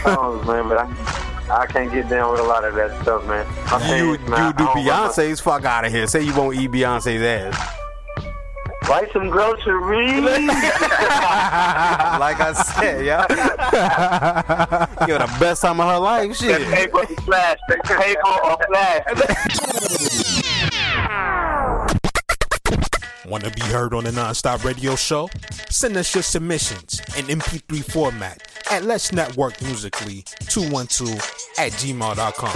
[0.06, 3.46] oh man, but I, I can't get down with a lot of that stuff, man.
[3.70, 6.06] My You, you do Beyonce's fuck out of here.
[6.06, 7.72] Say you won't eat Beyonce's ass.
[8.88, 10.22] Buy some groceries.
[10.22, 10.40] like
[12.40, 13.26] I said, yeah.
[15.08, 16.36] You're the best time of her life.
[16.36, 16.62] Shit.
[16.68, 17.58] paper or flash.
[17.68, 20.15] Paper or flash.
[23.28, 25.28] Want to be heard on the Nonstop Radio Show?
[25.68, 31.14] Send us your submissions in MP3 format at Let's Network Musically 212
[31.58, 32.52] at gmail.com.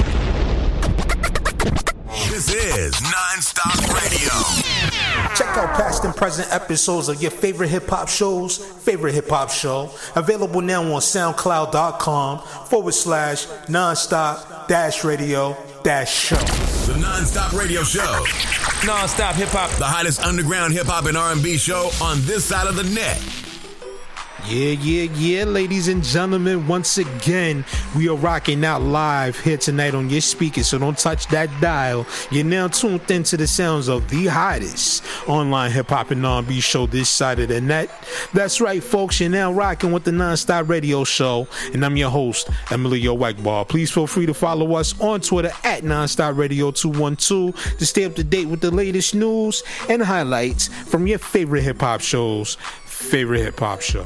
[2.31, 5.35] This is Nonstop Radio.
[5.35, 9.51] Check out past and present episodes of your favorite hip hop shows, favorite hip hop
[9.51, 16.60] show, available now on SoundCloud.com forward slash nonstop dash radio dash show.
[16.91, 18.25] The Nonstop Radio Show.
[18.83, 19.71] Nonstop hip hop.
[19.79, 23.23] The hottest underground hip hop and R&B show on this side of the net.
[24.51, 27.65] Yeah, yeah, yeah, ladies and gentlemen, once again,
[27.97, 32.05] we are rocking out live here tonight on your speakers, so don't touch that dial.
[32.33, 36.87] You're now tuned into the sounds of the hottest online hip hop and R&B show
[36.87, 37.93] this side of the net.
[38.35, 42.51] That's right, folks, you're now rocking with the Nonstop Radio Show, and I'm your host,
[42.73, 43.69] Emilio Wackball.
[43.69, 48.17] Please feel free to follow us on Twitter at Nonstop Radio 212 to stay up
[48.17, 53.43] to date with the latest news and highlights from your favorite hip hop shows, favorite
[53.43, 54.05] hip hop show.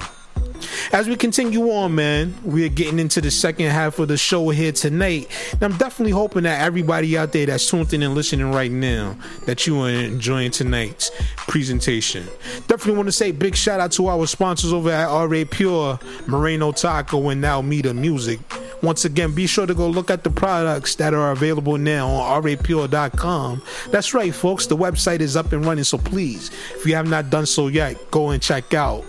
[0.93, 4.49] As we continue on, man, we are getting into the second half of the show
[4.51, 5.29] here tonight.
[5.53, 9.17] And I'm definitely hoping that everybody out there that's tuned in and listening right now,
[9.47, 12.27] that you are enjoying tonight's presentation.
[12.69, 16.73] Definitely want to say big shout out to our sponsors over at RA Pure, Moreno
[16.73, 18.41] Taco, and Now Meter Music.
[18.83, 22.43] Once again, be sure to go look at the products that are available now on
[22.43, 23.63] rapure.com.
[23.91, 24.67] That's right, folks.
[24.67, 28.11] The website is up and running, so please, if you have not done so yet,
[28.11, 29.05] go and check out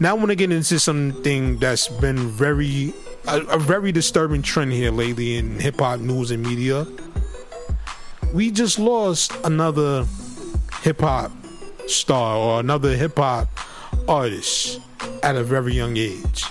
[0.00, 2.94] Now I want to get into something that's been very
[3.26, 6.86] a, a very disturbing trend here lately in hip hop news and media.
[8.32, 10.06] We just lost another
[10.82, 11.32] hip hop
[11.86, 13.48] star or another hip hop
[14.08, 14.80] artist
[15.22, 16.44] at a very young age.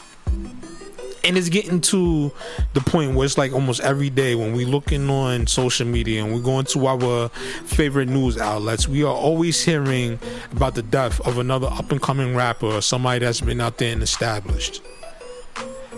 [1.26, 2.32] And it's getting to
[2.74, 6.32] the point where it's like almost every day when we looking on social media and
[6.32, 10.20] we're going to our favorite news outlets, we are always hearing
[10.52, 13.92] about the death of another up and coming rapper or somebody that's been out there
[13.92, 14.84] and established.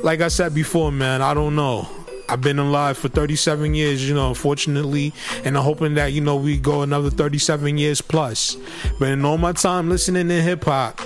[0.01, 1.89] Like I said before, man, I don't know.
[2.29, 5.13] I've been alive for 37 years, you know, unfortunately,
[5.43, 8.57] and I'm hoping that, you know, we go another 37 years plus.
[8.99, 11.01] But in all my time listening to hip hop,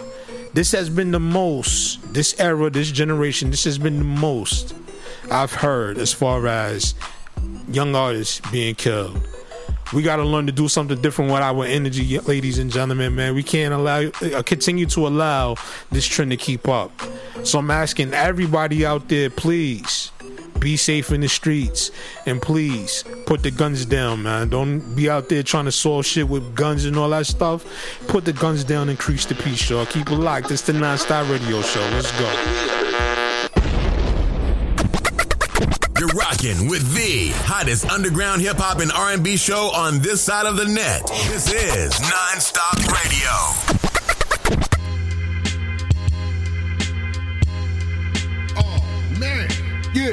[0.54, 4.76] this has been the most, this era, this generation, this has been the most
[5.30, 6.94] I've heard as far as
[7.70, 9.28] young artists being killed.
[9.94, 13.36] We got to learn to do something different with our energy, ladies and gentlemen, man.
[13.36, 15.56] We can't allow, uh, continue to allow
[15.90, 16.92] this trend to keep up.
[17.44, 20.12] So I'm asking everybody out there, please
[20.62, 21.92] be safe in the streets
[22.26, 24.48] and please put the guns down, man.
[24.48, 27.66] Don't be out there trying to solve shit with guns and all that stuff.
[28.08, 29.86] Put the guns down, and increase the peace, y'all.
[29.86, 30.52] Keep it locked.
[30.52, 31.82] It's the Non-Stop Radio Show.
[31.92, 32.28] Let's go.
[36.00, 40.58] You're rocking with the hottest underground hip hop and R&B show on this side of
[40.58, 41.06] the net.
[41.28, 43.30] This is Nonstop Radio.
[48.58, 49.48] Oh, man,
[49.94, 50.12] yeah.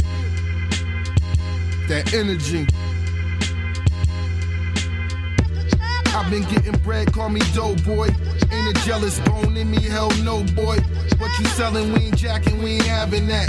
[1.89, 2.67] That energy.
[6.19, 8.09] I've been getting bread, call me dough boy.
[8.51, 10.79] Ain't a jealous bone in me, hell no, boy.
[11.19, 13.49] What you selling, we ain't jacking, we ain't having that.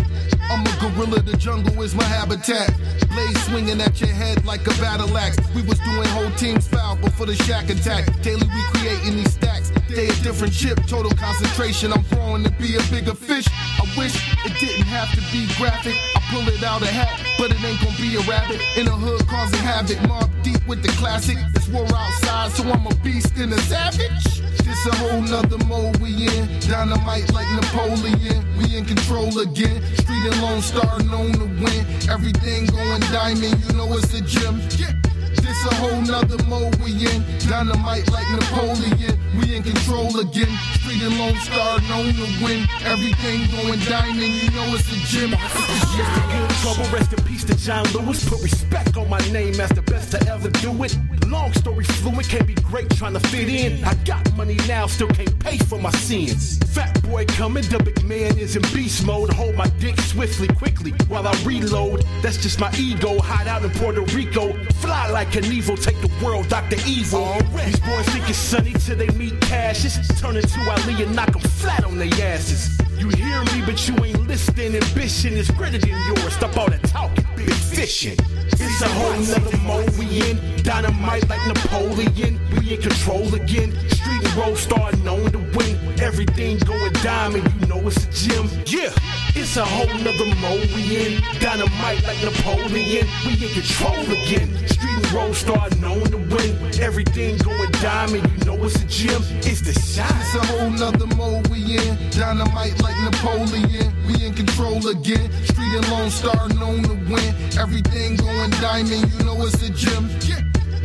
[0.52, 2.72] I'm a gorilla, the jungle is my habitat.
[3.10, 5.38] Blade swinging at your head like a battle axe.
[5.56, 8.06] We was doing whole teams foul before the shack attack.
[8.22, 9.72] Daily we creating these stacks.
[9.90, 11.92] They a different chip, total concentration.
[11.92, 13.48] I'm growing to be a bigger fish.
[13.82, 14.14] I wish
[14.46, 15.96] it didn't have to be graphic.
[16.16, 18.62] I pull it out a hat, but it ain't gonna be a rabbit.
[18.78, 19.98] In the hood causing havoc.
[20.06, 21.38] Mobb Deep with the classic.
[21.56, 24.42] It's war outside, so I'm a beast and a savage.
[24.66, 26.44] This a whole nother mode we in.
[26.68, 28.44] Dynamite like Napoleon.
[28.58, 29.82] We in control again.
[29.96, 31.82] Street and Lone Star known to win.
[32.10, 34.60] Everything going diamond, you know it's a gym.
[34.70, 37.24] This a whole nother mode we in.
[37.48, 39.16] Dynamite like Napoleon.
[39.38, 40.52] We in control again.
[40.80, 42.68] Street and Lone Star known to win.
[42.84, 45.32] Everything going diamond, you know it's a gym.
[45.32, 46.22] Mr.
[46.32, 48.28] Good Trouble, rest in peace to John Lewis.
[48.28, 50.98] Put respect on my name as the best to ever do it.
[51.30, 53.84] Long story fluent, can't be great trying to fit in.
[53.84, 56.58] I got money now, still can't pay for my sins.
[56.74, 59.32] Fat boy coming, the big man is in beast mode.
[59.34, 62.04] Hold my dick swiftly, quickly while I reload.
[62.24, 63.20] That's just my ego.
[63.20, 64.54] Hide out in Puerto Rico.
[64.82, 66.78] Fly like an evil, take the world, Dr.
[66.88, 67.38] Evil.
[67.56, 70.00] These boys think it's sunny till they meet Cassius.
[70.20, 72.76] Turn into Ali and knock them flat on their asses.
[72.98, 74.76] You hear me, but you ain't listening.
[74.76, 76.34] Ambition is greater than yours.
[76.34, 78.18] Stop all that talking, big fishing.
[78.54, 80.64] It's a whole nother mode we in.
[80.64, 82.40] Dynamite like Napoleon.
[82.52, 83.72] We in control again.
[83.90, 85.78] Street and roll star known to win.
[86.02, 88.48] Everything going diamond, you know it's a gym.
[88.66, 88.92] Yeah,
[89.36, 91.22] it's a whole nother mode we in.
[91.40, 93.08] Dynamite like Napoleon.
[93.26, 94.50] We in control again.
[94.68, 96.58] Street and roll star known to win.
[96.80, 99.22] Everything going diamond, you know it's a gym.
[99.44, 100.12] It's the shot.
[100.20, 101.98] It's a whole nother mode we in.
[102.12, 103.94] Dynamite like Napoleon.
[104.08, 105.32] We in control again.
[105.46, 107.34] Street and Lone Star known to win.
[107.58, 110.08] Everything going diamond, you know it's a gym.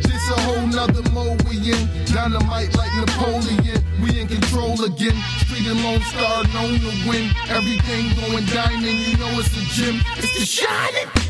[0.01, 1.89] This a whole nother mode we in.
[2.05, 3.83] Dynamite like Napoleon.
[4.01, 5.17] We in control again.
[5.39, 7.31] Street and Lone Star known to win.
[7.49, 10.01] Everything going diamond, you know it's a gym.
[10.17, 11.24] It's the shining.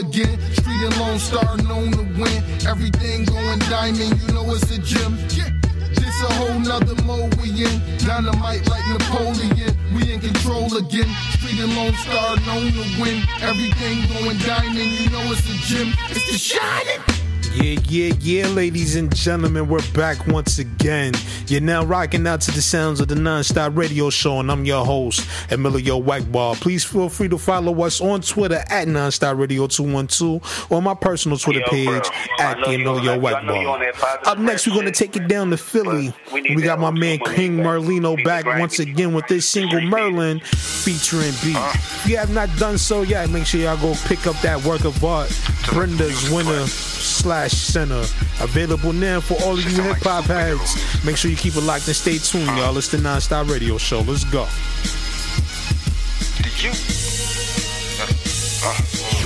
[0.00, 0.40] Again.
[0.52, 2.40] Street and Lone Star known to win.
[2.66, 5.16] Everything going diamond, you know it's a gym.
[5.26, 7.76] This a whole nother mode we in.
[7.98, 9.76] Dynamite like Napoleon.
[9.94, 11.08] We in control again.
[11.36, 13.22] Street and Lone Star known to win.
[13.40, 15.92] Everything going diamond, you know it's a gym.
[16.10, 17.19] It's the shining.
[17.52, 21.12] Yeah, yeah, yeah, ladies and gentlemen, we're back once again.
[21.48, 24.84] You're now rocking out to the sounds of the Nonstop Radio Show, and I'm your
[24.86, 26.54] host, Emilio Wackball.
[26.60, 31.38] Please feel free to follow us on Twitter at Nonstop Radio 212 or my personal
[31.38, 32.00] Twitter Yo, page bro.
[32.38, 34.26] at Emilio on that- I know you on Wackball.
[34.28, 36.14] Up next, we're going to take it down to Philly.
[36.32, 41.52] We got my man King Merlino back once again with this single Merlin featuring B.
[41.56, 44.84] If you have not done so yet, make sure y'all go pick up that work
[44.84, 45.28] of art,
[45.68, 46.64] Brenda's Winner
[47.10, 48.02] slash Center.
[48.40, 51.04] Available now for all of you hip hop heads.
[51.04, 52.76] Make sure you keep it locked and stay tuned, y'all.
[52.76, 54.00] It's the Nonstop Radio Show.
[54.00, 54.46] Let's go.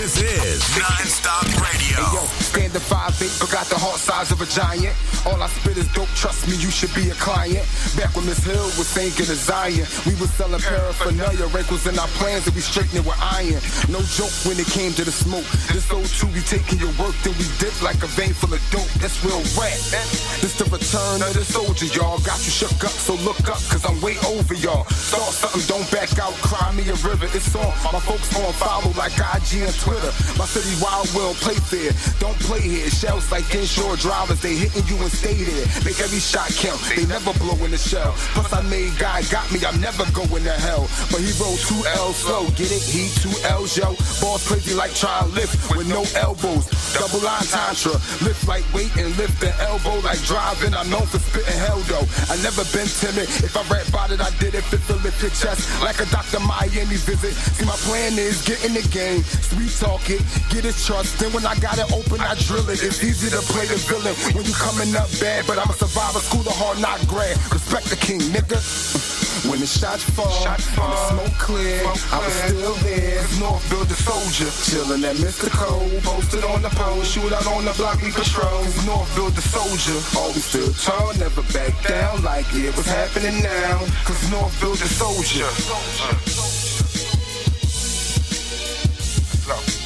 [0.05, 1.97] This is Nonstop Radio.
[1.97, 4.93] Hey, yo, stand at five eight, but got the heart size of a giant.
[5.25, 7.65] All I spit is dope, trust me, you should be a client.
[7.97, 11.97] Back when Miss Hill was thinking of Zion, we was selling paraphernalia, rank was in
[11.97, 13.65] our plans, and we straightened it with iron.
[13.89, 15.49] No joke when it came to the smoke.
[15.73, 18.61] This old two, we taking your work, then we dip like a vein full of
[18.69, 18.85] dope.
[19.01, 19.81] That's real rap.
[20.45, 22.21] This the return of the soldier, y'all.
[22.29, 24.85] Got you shook up, so look up, cause I'm way over y'all.
[24.93, 27.25] Start something, don't back out, cry me a river.
[27.33, 27.73] It's on.
[27.89, 29.94] My folks on follow like IG and Twitter.
[30.39, 31.93] My city wild, don't play fair.
[32.19, 32.91] Don't play here.
[32.91, 35.67] Shells like inshore drivers, they hitting you and stay there.
[35.85, 36.81] Make every shot count.
[36.97, 38.13] They never blow in the shell.
[38.35, 40.89] Plus I made God got me, I'm never going to hell.
[41.11, 42.47] But he rolled two L's slow.
[42.59, 42.83] Get it?
[42.83, 43.95] He two L's, yo.
[44.21, 46.67] Boss crazy like trying lift with no elbows.
[46.95, 47.95] Double line tantra.
[48.23, 50.75] Lift like weight and lift the elbow like driving.
[50.75, 52.07] I'm known for spitting hell though.
[52.31, 53.29] I never been timid.
[53.43, 55.69] If I rap about it, I did it fit to lift your chest.
[55.83, 56.41] Like a Dr.
[56.41, 57.35] Miami visit.
[57.35, 59.23] See my plan is get in the game.
[59.23, 61.21] Sweet talk it, get his trust.
[61.21, 62.81] Then when I got it open, I drill it.
[62.81, 65.45] It's easy to play the villain when you coming up bad.
[65.47, 67.37] But I'm a survivor, school of hard knock grad.
[67.53, 68.57] Respect the king, nigga.
[69.45, 73.21] When the shots fall, and the smoke clear, I was still there.
[73.39, 75.53] North build the soldier, chillin' at Mr.
[75.53, 78.65] Cole, posted on the pole, shoot out on the block, we patrol.
[78.89, 83.85] North build the soldier, always still tall, never back down like it was happening now.
[84.09, 86.64] Cause North build the soldier.
[89.47, 89.84] The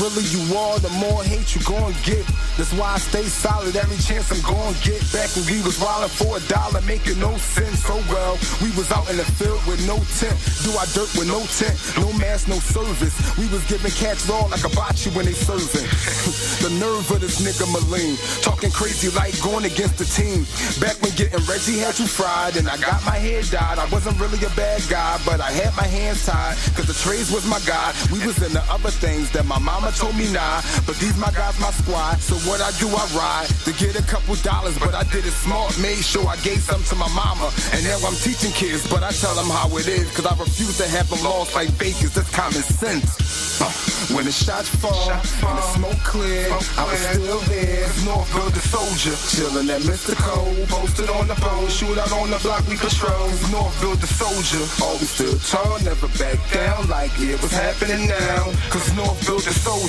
[0.00, 2.24] realer you are, the more hate you gon' get.
[2.56, 5.00] That's why I stay solid every chance I'm gon' get.
[5.12, 7.84] Back when we was wildin' for a dollar, making no sense.
[7.84, 10.36] So well, we was out in the field with no tent.
[10.62, 13.14] Do our dirt with no tent, no mask, no service.
[13.38, 15.84] We was giving cats raw like a bocce when they serving.
[16.64, 20.46] the nerve of this nigga Maline, talking crazy like going against the team.
[20.80, 23.78] Back when getting Reggie had you fried and I got my head dyed.
[23.78, 26.56] I wasn't really a bad guy, but I had my hands tied.
[26.74, 27.94] Cause the trades was my god.
[28.10, 31.16] We was in the other things that my mama mama told me nah, but these
[31.18, 32.16] my guys, my squad.
[32.20, 35.36] So what I do, I ride to get a couple dollars, but I did it
[35.44, 37.52] smart, made sure I gave some to my mama.
[37.72, 40.78] And now I'm teaching kids, but I tell them how it is, cause I refuse
[40.78, 42.14] to have them lost like bakers.
[42.14, 43.60] That's common sense.
[43.60, 43.68] Uh,
[44.16, 46.48] when the shots fall and the smoke clear,
[46.80, 47.86] I was still there.
[48.04, 50.16] Northville the soldier, chilling at Mr.
[50.16, 53.28] Cole, posted on the phone, shoot out on the block, we patrol.
[53.52, 58.48] Northville the soldier, always still tall, never back down like it was happening now.
[58.72, 59.73] Cause Northville the soldier.
[59.74, 59.82] You're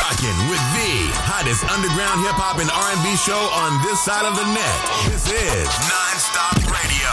[0.00, 4.48] rocking with the hottest underground hip hop and R&B show on this side of the
[4.48, 4.78] net.
[5.12, 7.12] This is Nonstop Radio.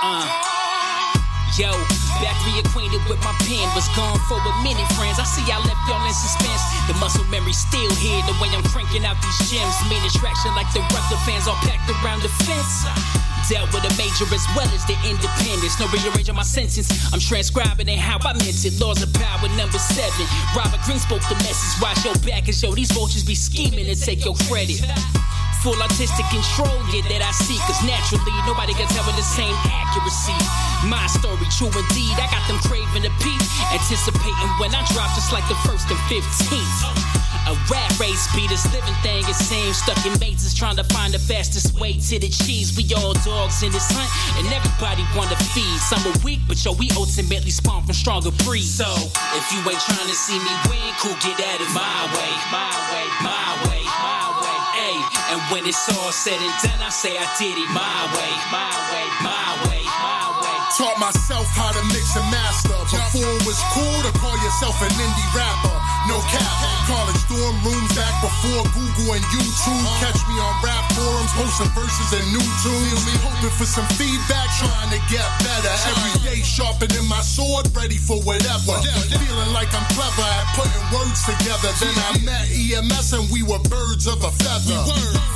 [0.00, 0.24] Uh,
[1.60, 1.76] yo,
[2.24, 3.68] back reacquainted with my pen.
[3.76, 5.20] Was gone for a minute, friends.
[5.20, 6.64] I see I left y'all in suspense.
[6.88, 8.24] The muscle memory still here.
[8.24, 9.76] The way I'm cranking out these gems.
[9.92, 12.88] Main attraction like the Rutger fans all packed around the fence.
[13.48, 15.78] Dealt with a major as well as the independence.
[15.80, 16.88] No rearranging my sentence.
[17.12, 18.78] I'm transcribing it how I meant it.
[18.80, 20.26] Laws of power number seven.
[20.54, 21.74] Robert Greene spoke the message.
[21.82, 24.78] Watch your back and show these vultures be scheming and take your credit.
[25.62, 27.58] Full artistic control, yeah, that I see.
[27.70, 30.34] Cause naturally, nobody can tell with the same accuracy.
[30.86, 32.18] My story, true indeed.
[32.18, 33.42] I got them craving a peep.
[33.70, 37.21] Anticipating when I drop, just like the first and 15th.
[37.52, 39.76] A rat race be this living thing, it seems.
[39.76, 42.72] Stuck in mazes trying to find the fastest way to the cheese.
[42.72, 44.08] We all dogs in this hunt,
[44.40, 45.76] and everybody wanna feed.
[45.84, 48.72] Some are weak, but yo, we ultimately spawn from stronger breeds.
[48.72, 48.88] So,
[49.36, 52.72] if you ain't trying to see me win, cool, get at it my way, my
[52.88, 54.58] way, my way, my way.
[54.72, 54.96] Hey,
[55.36, 58.72] and when it's all said and done, I say I did it my way, my
[58.96, 60.56] way, my way, my way.
[60.80, 62.72] Taught myself how to mix and master.
[62.88, 65.81] Before it was cool to call yourself an indie rapper.
[66.10, 66.42] No cap.
[66.90, 69.86] College dorm rooms back before Google and YouTube.
[70.02, 73.06] Catch me on rap forums, posting verses and new tunes.
[73.22, 75.70] Hoping for some feedback, trying to get better.
[75.94, 78.82] Every day sharpening my sword, ready for whatever.
[78.82, 81.70] Feeling like I'm clever at putting words together.
[81.78, 84.82] Then I met EMS and we were birds of a feather.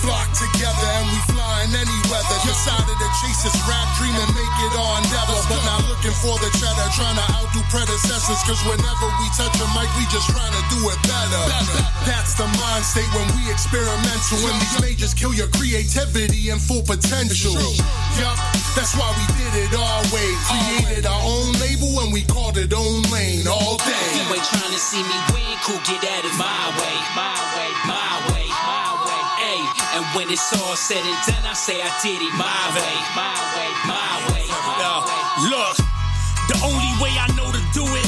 [0.02, 2.36] Flock together and we flying any weather.
[2.42, 5.38] Decided to chase this rap dream and make it our endeavor.
[5.46, 8.42] But not looking for the cheddar, trying to outdo predecessors.
[8.42, 11.44] Cause whenever we touch a mic, we just trying to do it better.
[12.06, 14.38] That's the mind state when we experimental.
[14.44, 17.56] When these majors kill your creativity and full potential.
[18.18, 18.36] Yup,
[18.76, 20.30] that's why we did it our way.
[20.46, 23.92] Created our own label and we called it own lane all day.
[23.92, 27.36] If you ain't trying to see me win, cool, get at it my way, my
[27.56, 29.22] way, my way, my way.
[29.42, 29.60] Hey,
[29.98, 33.34] and when it's all said and done, I say I did it my way, my
[33.56, 34.44] way, my way.
[34.76, 35.50] My way.
[35.50, 35.76] Look,
[36.48, 38.05] the only way I know to do it,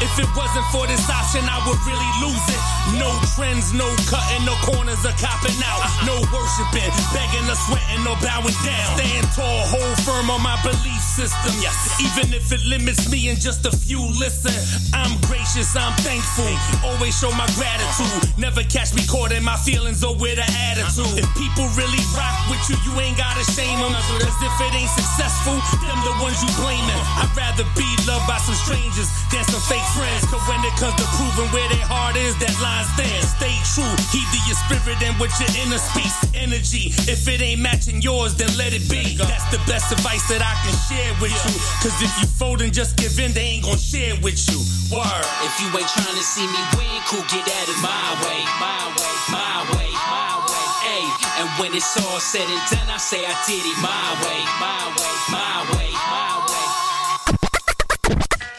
[0.00, 2.60] if it wasn't for this option, I would really lose it.
[2.96, 5.84] No trends, no cutting, no corners are copping out.
[6.08, 8.96] No worshiping, begging or sweating or bowing down.
[8.96, 11.52] Stand tall, hold firm on my belief system.
[11.60, 14.54] Yes, even if it limits me and just a few listen.
[14.96, 16.48] I'm gracious, I'm thankful.
[16.82, 18.32] Always show my gratitude.
[18.38, 21.20] Never catch me caught in my feelings or with an attitude.
[21.20, 23.92] If people really rock with you, you ain't gotta shame them.
[23.92, 27.02] Cause if it ain't successful, them the ones you blaming.
[27.20, 30.22] I'd rather be loved by some strangers than some fake friends.
[30.30, 33.34] Cause when it comes to proving where their heart is, that line stands.
[33.34, 36.14] Stay true, heed to your spirit and what your inner speaks.
[36.32, 39.18] Energy, if it ain't matching yours, then let it be.
[39.18, 41.54] That's the best advice that I can share with you.
[41.82, 44.62] Cause if you fold and just give in, they ain't gonna share with you.
[44.94, 45.26] Word.
[45.42, 48.82] If you ain't trying to see me win, cool, get at it my way, my
[48.98, 50.66] way, my way, my way.
[50.86, 51.04] Hey,
[51.42, 54.82] and when it's all said and done, I say I did it my way, my
[54.94, 55.99] way, my way.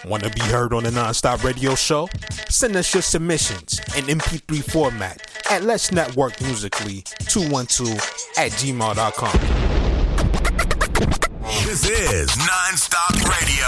[0.06, 2.10] Want to be heard on the Nonstop Radio Show?
[2.50, 7.90] Send us your submissions in MP3 format at Let's Network Musically 212
[8.38, 9.38] at gmail.com.
[11.66, 13.68] This is Nonstop Radio.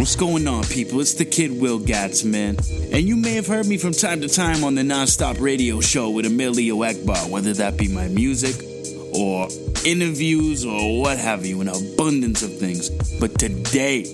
[0.00, 1.00] What's going on, people?
[1.00, 2.56] It's the kid Will Gats, man.
[2.92, 6.10] And you may have heard me from time to time on the Nonstop Radio Show
[6.10, 8.54] with Emilio Egbar, whether that be my music
[9.12, 9.48] or
[9.84, 12.90] interviews or what have you, an abundance of things.
[13.18, 14.04] But today,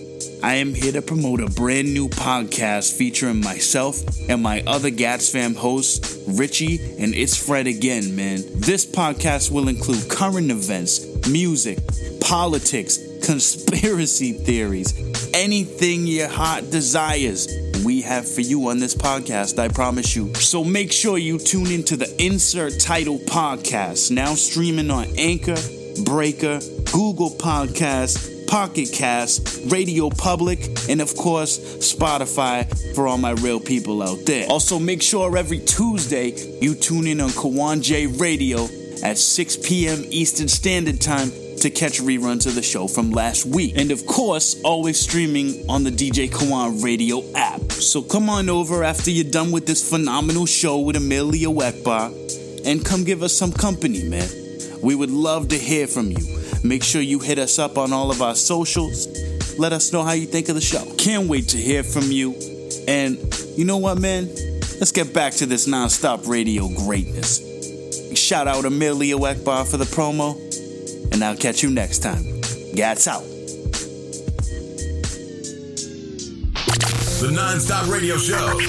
[0.45, 3.97] I am here to promote a brand new podcast featuring myself
[4.29, 8.43] and my other Gats fam hosts, Richie and It's Fred again, man.
[8.53, 11.79] This podcast will include current events, music,
[12.21, 14.93] politics, conspiracy theories,
[15.33, 17.49] anything your heart desires.
[17.83, 20.35] We have for you on this podcast, I promise you.
[20.35, 25.57] So make sure you tune into the Insert Title Podcast, now streaming on Anchor,
[26.05, 26.61] Breaker,
[26.93, 34.03] Google Podcasts, Pocket Cast, Radio Public, and of course, Spotify for all my real people
[34.03, 34.47] out there.
[34.49, 36.31] Also, make sure every Tuesday
[36.61, 38.69] you tune in on Kawan J Radio
[39.03, 40.05] at 6 p.m.
[40.11, 43.73] Eastern Standard Time to catch reruns of the show from last week.
[43.77, 47.73] And of course, always streaming on the DJ Kawan radio app.
[47.73, 52.85] So come on over after you're done with this phenomenal show with Amelia Egbar and
[52.85, 54.29] come give us some company, man.
[54.83, 56.44] We would love to hear from you.
[56.65, 59.07] Make sure you hit us up on all of our socials.
[59.59, 60.83] Let us know how you think of the show.
[60.97, 62.35] Can't wait to hear from you.
[62.89, 63.19] And
[63.55, 64.29] you know what, man?
[64.81, 67.43] Let's get back to this non-stop radio greatness.
[68.19, 70.37] Shout out Emilio Egbar for the promo,
[71.13, 72.25] and I'll catch you next time.
[72.75, 73.34] Gats out.
[77.25, 78.61] The non-stop radio show.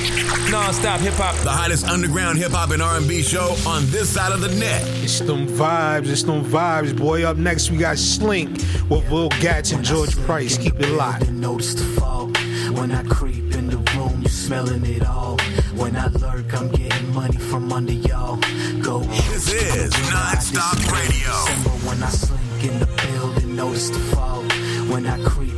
[0.49, 1.36] Non-stop hip hop.
[1.43, 4.82] The hottest underground hip hop and R&B show on this side of the net.
[5.03, 7.26] It's them vibes, it's them vibes, boy.
[7.26, 8.49] Up next, we got Slink
[8.89, 10.58] with Will Gats and George Price.
[10.58, 11.30] Keep it locked.
[11.32, 12.28] Notice the fall
[12.72, 15.38] when I creep in the room, you smelling it all.
[15.76, 18.38] When I lurk, I'm getting money from under y'all.
[18.82, 18.99] Go.
[19.34, 21.34] This is non-stop radio.
[21.89, 24.43] When I slink in the building, notice the fall.
[24.88, 25.55] When I creep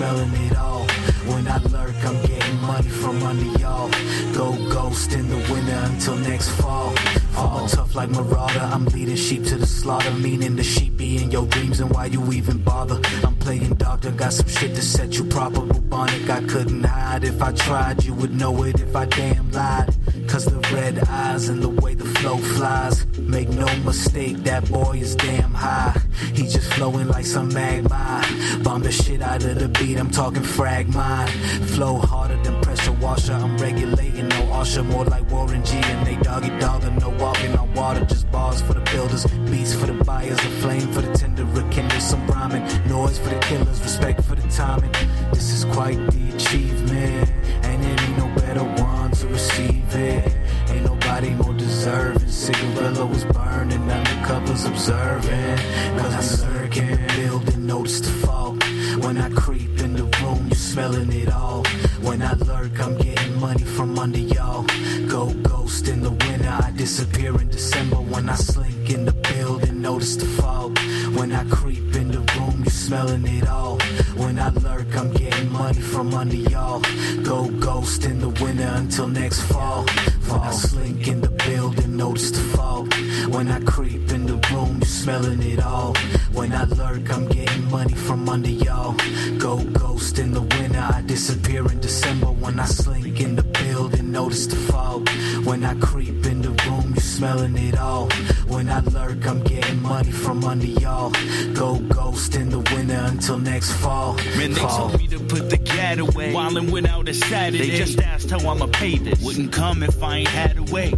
[0.00, 0.86] smelling it all.
[1.28, 3.90] When I lurk, I'm getting money from under y'all.
[4.32, 6.94] Go ghost in the winter until next fall.
[7.32, 8.60] Fall tough like Marauder.
[8.60, 12.06] I'm leading sheep to the slaughter, meaning the sheep be in your dreams and why
[12.06, 13.00] you even bother.
[13.24, 15.60] I'm playing doctor, got some shit to set you proper.
[15.60, 17.24] Bubonic, I couldn't hide.
[17.24, 19.94] If I tried, you would know it if I damn lied.
[20.28, 23.06] Cause the red eyes and the way the flow flies.
[23.18, 26.00] Make no mistake, that boy is damn high.
[26.34, 28.24] He just flowing like some magma.
[28.62, 31.28] Bomb the shit out of the beat, I'm talking frag mine.
[31.74, 32.59] Flow harder than
[33.00, 33.32] washer.
[33.32, 37.56] I'm regulating, no usher, more like Warren G and they doggy dog and no walking
[37.56, 38.04] on water.
[38.04, 42.00] Just bars for the builders, beats for the buyers, a flame for the tender, rekindle
[42.00, 44.92] some rhyming, noise for the killers, respect for the timing.
[45.32, 47.30] This is quite the achievement,
[47.64, 50.36] and it ain't no better one to receive it.
[50.70, 52.28] Ain't nobody more deserving.
[52.28, 55.58] Cigarillo was burning, undercovers observing.
[55.98, 58.59] Cause I circuit, building, notice the fall.
[59.02, 61.64] When I creep in the room, you smelling it all.
[62.02, 64.64] When I lurk, I'm getting money from under y'all.
[65.08, 67.96] Go ghost in the winter, I disappear in December.
[67.96, 70.78] When I slink in the building, notice the fog.
[71.16, 73.78] When I creep in the room, you smelling it all.
[74.16, 76.82] When I lurk, I'm getting money from under y'all.
[77.22, 79.84] Go ghost in the winter until next fall.
[80.28, 82.86] When I slink in the building, notice the fog.
[83.34, 85.92] When I creep in the room, you smelling it all.
[86.32, 88.94] When I lurk, I'm getting money from under y'all.
[89.36, 92.30] Go ghost in the winter, I disappear in December.
[92.44, 95.08] When I slink in the building, notice the fog.
[95.44, 98.08] When I creep in the room, you smelling it all.
[98.46, 101.12] When I lurk, I'm getting money from under y'all.
[101.54, 104.14] Go ghost in the winter until next fall.
[104.36, 104.90] Man, they fall.
[104.90, 106.32] told me to put the gat away.
[106.32, 107.70] Wildin' without a Saturday.
[107.70, 109.22] They just asked how I'ma pay this.
[109.22, 110.92] Wouldn't come if I ain't had a way.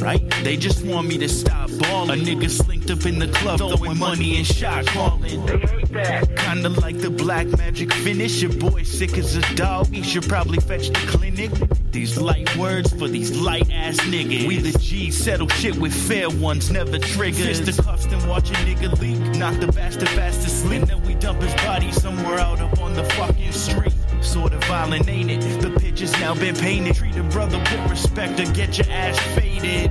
[0.00, 0.22] Right?
[0.42, 2.20] They just want me to stop ballin'.
[2.20, 5.44] A nigga slinked up in the club, throwing money and shot calling.
[5.46, 6.36] They hate that.
[6.36, 8.42] Kinda like the black magic finish.
[8.42, 9.88] Your boy sick as a dog.
[9.88, 11.50] He should probably fetch the clinic.
[11.92, 14.46] These light words for these light ass niggas.
[14.46, 17.60] We the G settle shit with fair ones, never triggers.
[17.60, 19.18] Fist the cuffs and watch a nigga leak.
[19.36, 20.82] Knock the bastard fast asleep.
[20.82, 23.94] And then we dump his body somewhere out up on the fucking street.
[24.20, 25.60] Sorta violent, ain't it?
[25.60, 26.96] The picture's now been painted.
[26.96, 29.90] Treat a brother with respect or get your ass faded.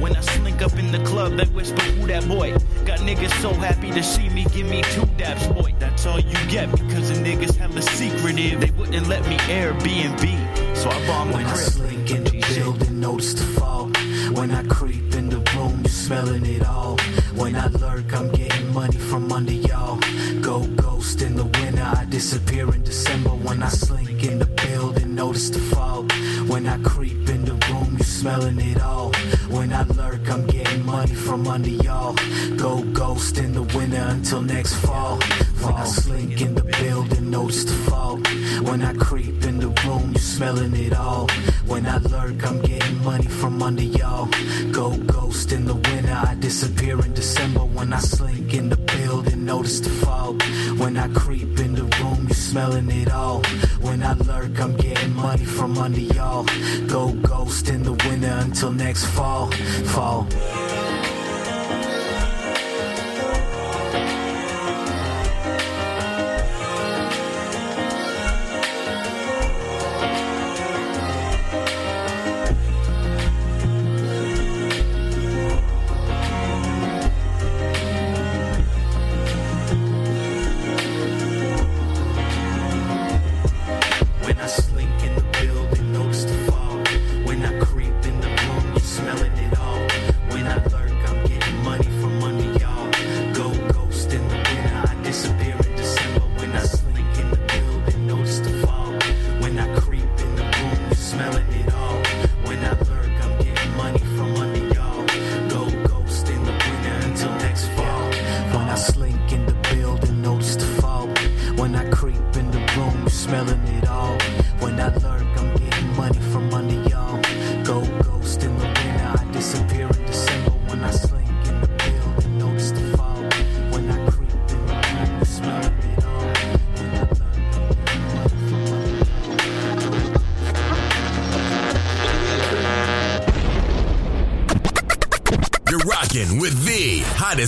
[0.00, 2.52] When I slink up in the club, they whisper, who that boy?
[2.84, 5.74] Got niggas so happy to see me, give me two daps, boy.
[5.78, 8.60] That's all you get because the niggas hella secretive.
[8.60, 11.81] They wouldn't let me Airbnb, so I bombed the When I crib.
[12.54, 13.96] Building, notice the fog.
[14.36, 16.96] When I creep in the room, you smelling it all.
[17.34, 19.98] When I lurk, I'm getting money from under y'all.
[20.40, 23.30] Go ghost in the winter, I disappear in December.
[23.30, 26.12] When I slink in the building, notice the fog.
[26.48, 29.12] When I creep in the room, you smelling it all.
[29.48, 32.16] When I lurk, I'm getting money from under y'all.
[32.56, 35.18] Go ghost in the winter until next fall.
[35.62, 38.16] When I slink in the building, notice the fall.
[38.68, 41.28] When I creep in the room, you smelling it all.
[41.66, 44.28] When I lurk, I'm getting money from under y'all.
[44.72, 47.64] Go ghost in the winter, I disappear in December.
[47.76, 48.80] When I slink in the
[49.12, 50.42] building, notice the fog.
[50.78, 53.42] When I creep in the room, you smelling it all.
[53.80, 56.46] When I lurk, I'm getting money from under y'all.
[56.86, 59.50] Go ghost in the winter until next fall.
[59.94, 60.26] Fall.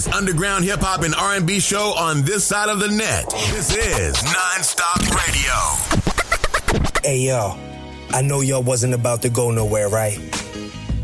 [0.08, 3.28] Underground hip hop and R&B show on this side of the net.
[3.50, 5.52] This is Nonstop Radio.
[7.02, 7.56] Hey yo,
[8.10, 10.18] I know y'all wasn't about to go nowhere, right?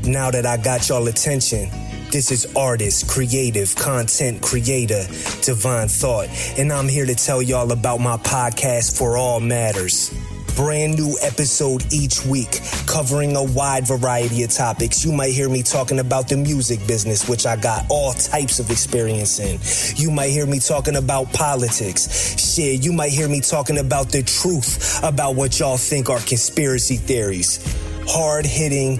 [0.04, 1.68] Now that I got y'all attention,
[2.10, 5.04] this is artist, creative, content creator,
[5.42, 6.28] Divine Thought,
[6.58, 10.12] and I'm here to tell y'all about my podcast for all matters.
[10.56, 12.60] Brand new episode each week,
[12.90, 15.04] covering a wide variety of topics.
[15.04, 18.68] You might hear me talking about the music business, which I got all types of
[18.68, 19.60] experience in.
[19.96, 22.36] You might hear me talking about politics.
[22.36, 26.96] Shit, you might hear me talking about the truth about what y'all think are conspiracy
[26.96, 27.64] theories.
[28.08, 28.98] Hard hitting,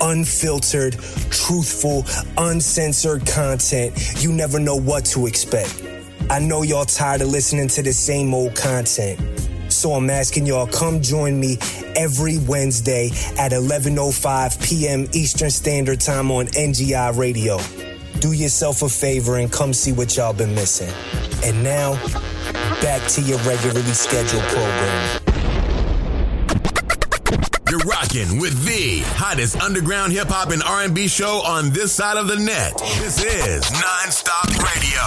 [0.00, 0.92] unfiltered,
[1.30, 2.04] truthful,
[2.38, 4.22] uncensored content.
[4.22, 5.82] You never know what to expect.
[6.30, 9.18] I know y'all tired of listening to the same old content.
[9.72, 11.56] So I'm asking y'all come join me
[11.96, 15.08] every Wednesday at 11:05 p.m.
[15.12, 17.58] Eastern Standard Time on NGI Radio.
[18.20, 20.92] Do yourself a favor and come see what y'all been missing.
[21.44, 21.94] And now,
[22.80, 25.20] back to your regularly scheduled program.
[27.72, 32.28] You're rocking with the hottest underground hip hop and R&B show on this side of
[32.28, 32.76] the net.
[32.98, 35.00] This is Nonstop Radio.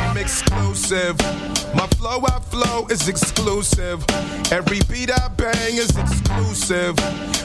[0.00, 1.51] I'm exclusive.
[2.02, 4.04] Flow I flow is exclusive.
[4.50, 6.96] Every beat I bang is exclusive.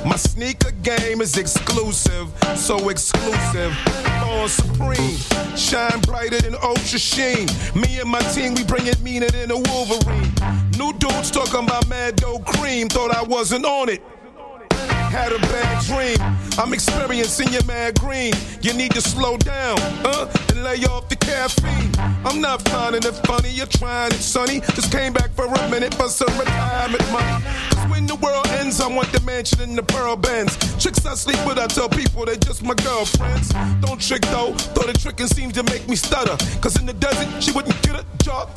[0.04, 2.34] My sneaker game is exclusive.
[2.56, 3.78] So exclusive.
[4.20, 5.56] Born supreme.
[5.56, 7.46] Shine brighter than ultra sheen.
[7.76, 10.34] Me and my team, we bring it meaner than a Wolverine.
[10.76, 12.90] New dudes talking about mad dope cream.
[12.90, 14.02] Thought I wasn't on it.
[15.18, 16.18] Had a bad dream.
[16.60, 18.34] I'm experiencing your mad green.
[18.62, 21.90] You need to slow down, uh, and lay off the caffeine.
[22.24, 23.50] I'm not finding it funny.
[23.50, 24.60] You're trying it, sonny.
[24.76, 27.44] Just came back for a minute for some retirement money.
[27.72, 30.56] Cause when the world ends, I want the mansion and the pearl bands.
[30.78, 33.50] Chicks I sleep with, I tell people they're just my girlfriends.
[33.82, 36.38] Don't trick though, though the tricking seems to make me stutter.
[36.62, 38.54] Cause in the desert, she wouldn't get a job.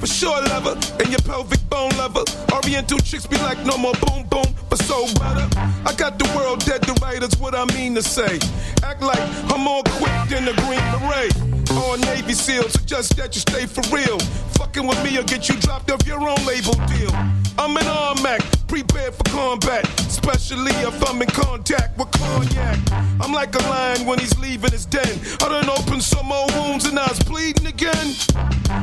[0.00, 2.24] For sure, lover, and your pelvic bone lever.
[2.52, 5.51] Oriental chicks be like, no more boom boom, but so better.
[5.56, 8.38] I got the world dead to right, that's what I mean to say.
[8.82, 9.20] Act like
[9.52, 11.61] I'm more quick than the Green Beret.
[11.78, 14.18] Or a Navy SEAL, suggest that you stay for real.
[14.58, 17.12] Fucking with me will get you dropped off your own label deal.
[17.58, 22.78] I'm an RMAC, prepared for combat, especially if I'm in contact with cognac.
[23.20, 25.18] I'm like a lion when he's leaving his den.
[25.40, 28.14] I done opened some old wounds and I was bleeding again.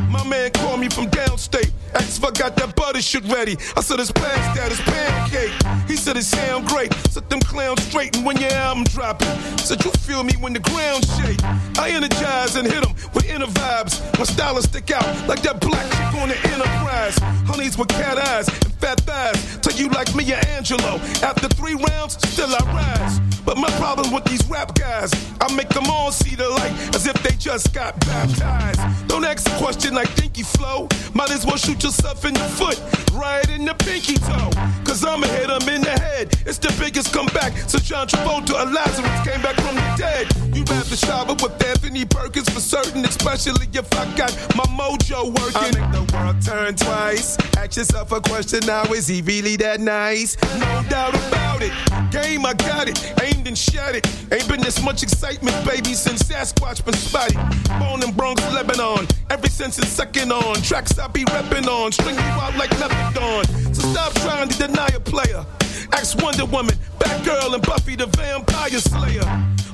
[0.09, 1.71] My man called me from downstate.
[1.95, 3.57] Asked if I got that butter shit ready.
[3.75, 5.89] I said it's past that, it's pancake.
[5.89, 6.93] He said it sound great.
[7.09, 9.27] Set them clowns straight and when your album dropping.
[9.57, 11.43] Said you feel me when the ground shake.
[11.79, 14.01] I energize and hit them with inner vibes.
[14.17, 17.17] My style stick out like that black chick on the enterprise.
[17.47, 19.57] Honeys with cat eyes and fat thighs.
[19.59, 20.99] Tell you like me and Angelo.
[21.23, 23.19] After three rounds, still I rise.
[23.45, 25.11] But my problem with these rap guys,
[25.41, 28.82] I make them all see the light as if they just got baptized.
[29.07, 30.88] Don't ask a question like Dinky Flow.
[31.13, 32.80] Might as well shoot yourself in the foot,
[33.13, 34.51] right in the pinky toe.
[34.86, 35.99] Cause I'ma hit them in the.
[36.45, 40.27] It's the biggest comeback since John Travolta and Lazarus came back from the dead.
[40.55, 45.75] You rather shower with Anthony Perkins for certain, especially if I got my mojo working.
[45.77, 47.37] I make the world turn twice.
[47.57, 50.37] Ask yourself a question now, is he really that nice?
[50.59, 51.73] No doubt about it.
[52.11, 52.97] Game, I got it.
[53.21, 54.07] Aimed and shot it.
[54.31, 57.37] Ain't been this much excitement, baby, since Sasquatch been spotted.
[57.79, 59.07] Born in Bronx, Lebanon.
[59.29, 60.55] Every since it's second on.
[60.61, 61.91] Tracks I be repping on.
[61.91, 63.45] String you out like Lebanon.
[63.73, 65.45] So stop trying to deny a player.
[65.91, 69.23] Ask Wonder Woman, Batgirl, and Buffy the Vampire Slayer.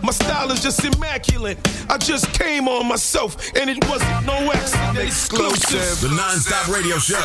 [0.01, 1.57] My style is just immaculate.
[1.89, 4.97] I just came on myself, and it wasn't no accident.
[4.97, 6.01] Exclusive.
[6.01, 7.15] The Nonstop Radio Show.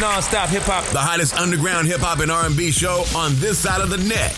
[0.00, 0.84] Nonstop hip hop.
[0.92, 4.34] The hottest underground hip hop and R&B show on this side of the net.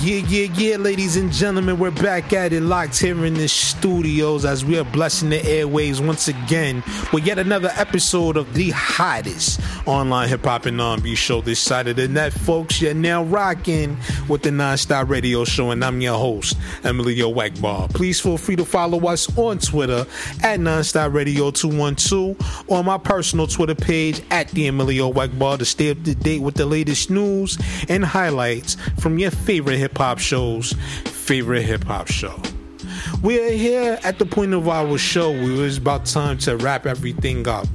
[0.00, 4.44] Yeah, yeah, yeah, ladies and gentlemen, we're back at it, locked here in the studios
[4.44, 9.60] as we are blessing the airwaves once again with yet another episode of the hottest
[9.86, 12.82] online hip hop and R&B show this side of the net, folks.
[12.82, 13.96] You're now rocking
[14.28, 17.92] with the Nonstop Radio Show, and I'm your host, Emilio Wackbar.
[17.94, 20.06] Please feel free to follow us on Twitter
[20.42, 25.90] at Nonstop Radio 212 or my personal Twitter page at the Emilio Wackbar to stay
[25.90, 30.72] up to date with the latest news and highlights from your favorite hip hop show's
[31.04, 32.40] favorite hip hop show.
[33.22, 37.46] We're here at the point of our show where it's about time to wrap everything
[37.46, 37.68] up.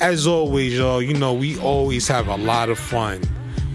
[0.00, 3.20] As always, y'all, you know, we always have a lot of fun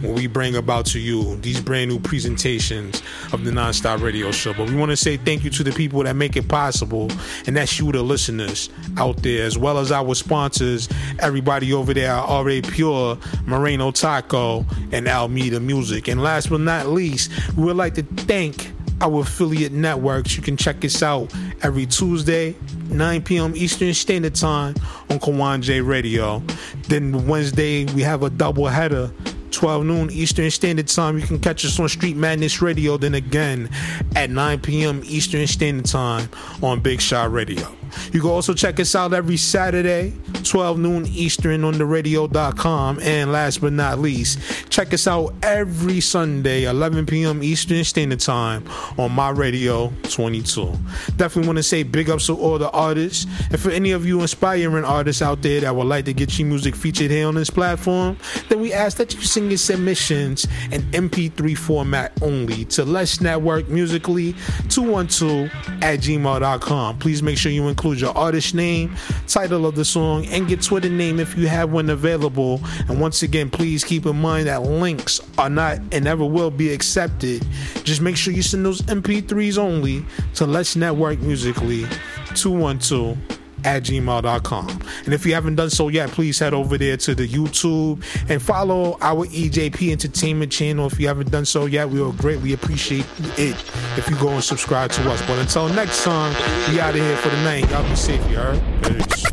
[0.01, 3.01] when we bring about to you these brand new presentations
[3.33, 4.53] of the Nonstop Radio Show.
[4.53, 7.09] But we want to say thank you to the people that make it possible,
[7.45, 10.87] and that's you, the listeners out there, as well as our sponsors,
[11.19, 16.07] everybody over there, Already Pure, Moreno Taco, and Almeida Music.
[16.07, 18.71] And last but not least, we would like to thank
[19.01, 20.35] our affiliate networks.
[20.35, 22.55] You can check us out every Tuesday,
[22.89, 23.53] 9 p.m.
[23.55, 24.75] Eastern Standard Time
[25.09, 26.41] on Kawan J Radio.
[26.87, 29.11] Then Wednesday, we have a double header
[29.51, 31.17] 12 noon Eastern Standard Time.
[31.17, 33.69] You can catch us on Street Madness Radio, then again
[34.15, 35.01] at 9 p.m.
[35.05, 36.29] Eastern Standard Time
[36.61, 37.76] on Big Shot Radio.
[38.11, 40.13] You can also check us out every Saturday,
[40.43, 42.99] 12 noon Eastern on the radio.com.
[43.01, 47.43] And last but not least, check us out every Sunday, 11 p.m.
[47.43, 48.63] Eastern Standard Time
[48.97, 50.73] on My Radio 22.
[51.17, 53.25] Definitely want to say big ups to all the artists.
[53.49, 56.47] And for any of you inspiring artists out there that would like to get your
[56.47, 58.17] music featured here on this platform,
[58.49, 63.69] then we ask that you send your submissions in MP3 format only to Let's Network
[63.69, 64.33] Musically
[64.69, 65.49] 212
[65.81, 66.99] at gmail.com.
[66.99, 68.95] Please make sure you include your artist name,
[69.27, 72.59] title of the song, and your Twitter name if you have one available.
[72.89, 76.73] And once again, please keep in mind that links are not and never will be
[76.73, 77.45] accepted.
[77.83, 80.03] Just make sure you send those MP3s only
[80.33, 81.85] to Let's Network Musically
[82.33, 84.81] 212 at gmail.com.
[85.05, 88.41] And if you haven't done so yet, please head over there to the YouTube and
[88.41, 90.87] follow our EJP Entertainment channel.
[90.87, 93.05] If you haven't done so yet, we will greatly appreciate
[93.37, 93.55] it
[93.97, 95.21] if you go and subscribe to us.
[95.27, 96.33] But until next time,
[96.71, 97.69] we out of here for the night.
[97.69, 98.61] Y'all be safe, heard?
[98.83, 99.25] Peace.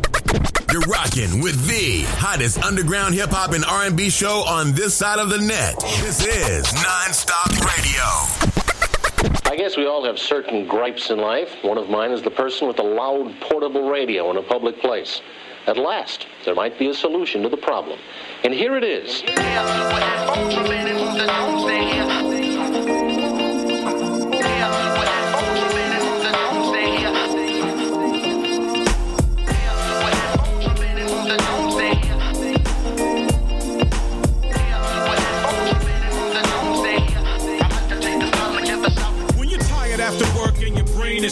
[0.73, 5.31] You're rocking with the hottest underground hip hop and R&B show on this side of
[5.31, 5.79] the net.
[6.01, 8.54] This is Nonstop Radio.
[9.47, 11.63] I guess we all have certain gripes in life.
[11.63, 15.21] One of mine is the person with a loud portable radio in a public place.
[15.67, 17.99] At last, there might be a solution to the problem.
[18.45, 19.23] And here it is.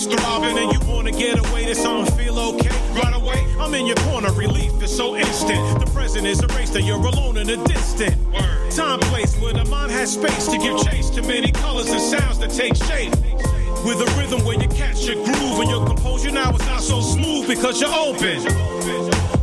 [0.07, 3.97] Throbbing and you wanna get away to something feel okay right away, I'm in your
[3.97, 4.33] corner.
[4.33, 5.81] Relief is so instant.
[5.81, 8.15] The present is erased and you're alone in the distant.
[8.71, 12.39] Time place where the mind has space to give chase to many colors and sounds
[12.39, 13.13] that take shape.
[13.85, 17.01] With a rhythm where you catch your groove and your composure now is not so
[17.01, 18.43] smooth because you're open.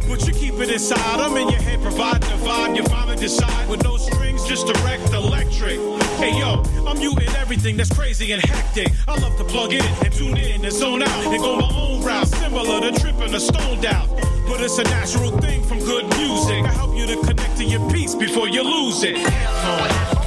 [0.07, 2.75] But you keep it inside, I'm in your head, provide the vibe.
[2.75, 5.98] You finally decide with no strings, just direct electric.
[6.19, 8.91] Hey yo, I'm muting everything that's crazy and hectic.
[9.07, 12.03] I love to plug in and tune in and zone out and go my own
[12.03, 14.09] route, similar to tripping or stoned out.
[14.45, 16.65] But it's a natural thing from good music.
[16.65, 19.15] I help you to connect to your peace before you lose it.
[19.15, 20.18] Hey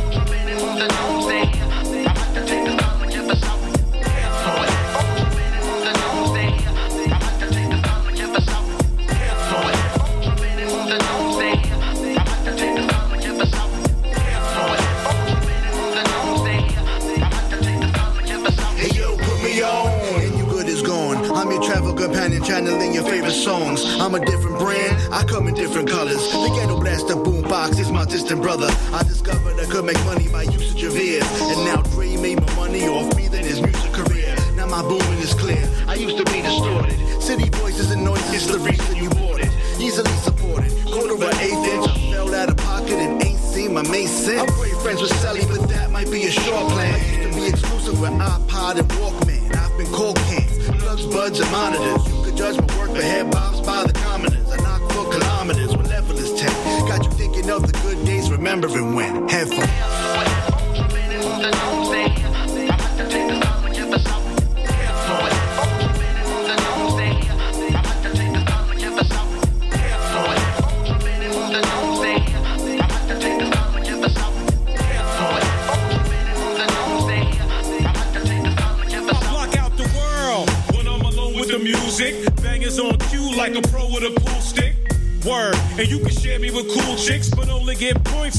[23.32, 23.84] favorite songs.
[24.00, 26.30] I'm a different brand, I come in different colors.
[26.32, 28.68] The ghetto blaster boombox is my distant brother.
[28.92, 31.24] I discovered I could make money by usage of ears.
[31.40, 34.34] And now Dre made more money off me than his music career.
[34.56, 35.62] Now my booming is clear.
[35.86, 36.98] I used to be distorted.
[37.20, 39.50] City voices and noises, the reason you bought it.
[39.80, 40.72] Easily supported.
[40.86, 44.42] Quarter of eighth inch, I fell out of pocket and ain't seen my main sense.
[44.42, 46.94] I'm great friends with Sally, but that might be a short plan.
[46.94, 49.56] I used to be exclusive with iPod and Walkman.
[49.56, 52.11] I've been cold cans, plugs, buds, and monitors.
[52.36, 54.50] Judge my work for head bobs by the commoners.
[54.50, 56.88] I knock for kilometers when level is 10.
[56.88, 59.28] Got you thinking of the good days, remembering when.
[59.28, 59.70] Headphones.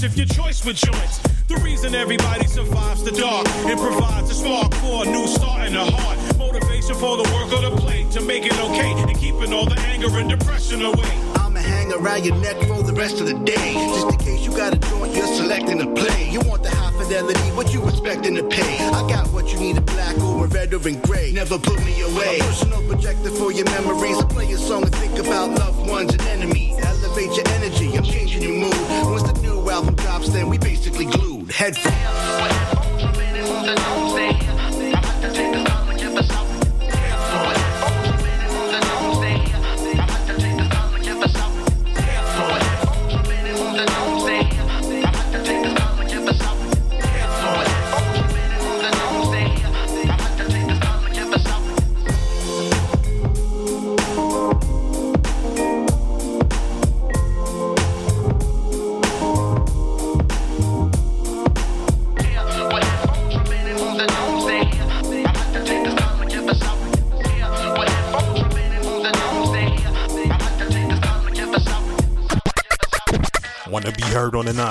[0.04, 1.20] If your choice with joints.
[1.47, 5.74] The reason everybody survives the dark and provides a spark for a new start in
[5.74, 6.18] the heart.
[6.38, 9.80] Motivation for the work of the plate to make it okay and keeping all the
[9.91, 11.14] anger and depression away.
[11.36, 13.74] I'ma hang around your neck for the rest of the day.
[13.74, 16.30] Just in case you got a joint, you're selecting to play.
[16.30, 18.80] You want the high fidelity, what you expecting to pay?
[18.88, 21.32] I got what you need in black or in red or in gray.
[21.32, 22.39] Never put me away.
[22.39, 24.18] A personal projector for your memories.
[24.18, 26.76] I play a song and think about loved ones and enemies.
[26.84, 28.76] Elevate your energy, I'm changing your mood.
[29.12, 31.52] Once the new album drops, then we basically glued.
[31.52, 31.94] Headphones.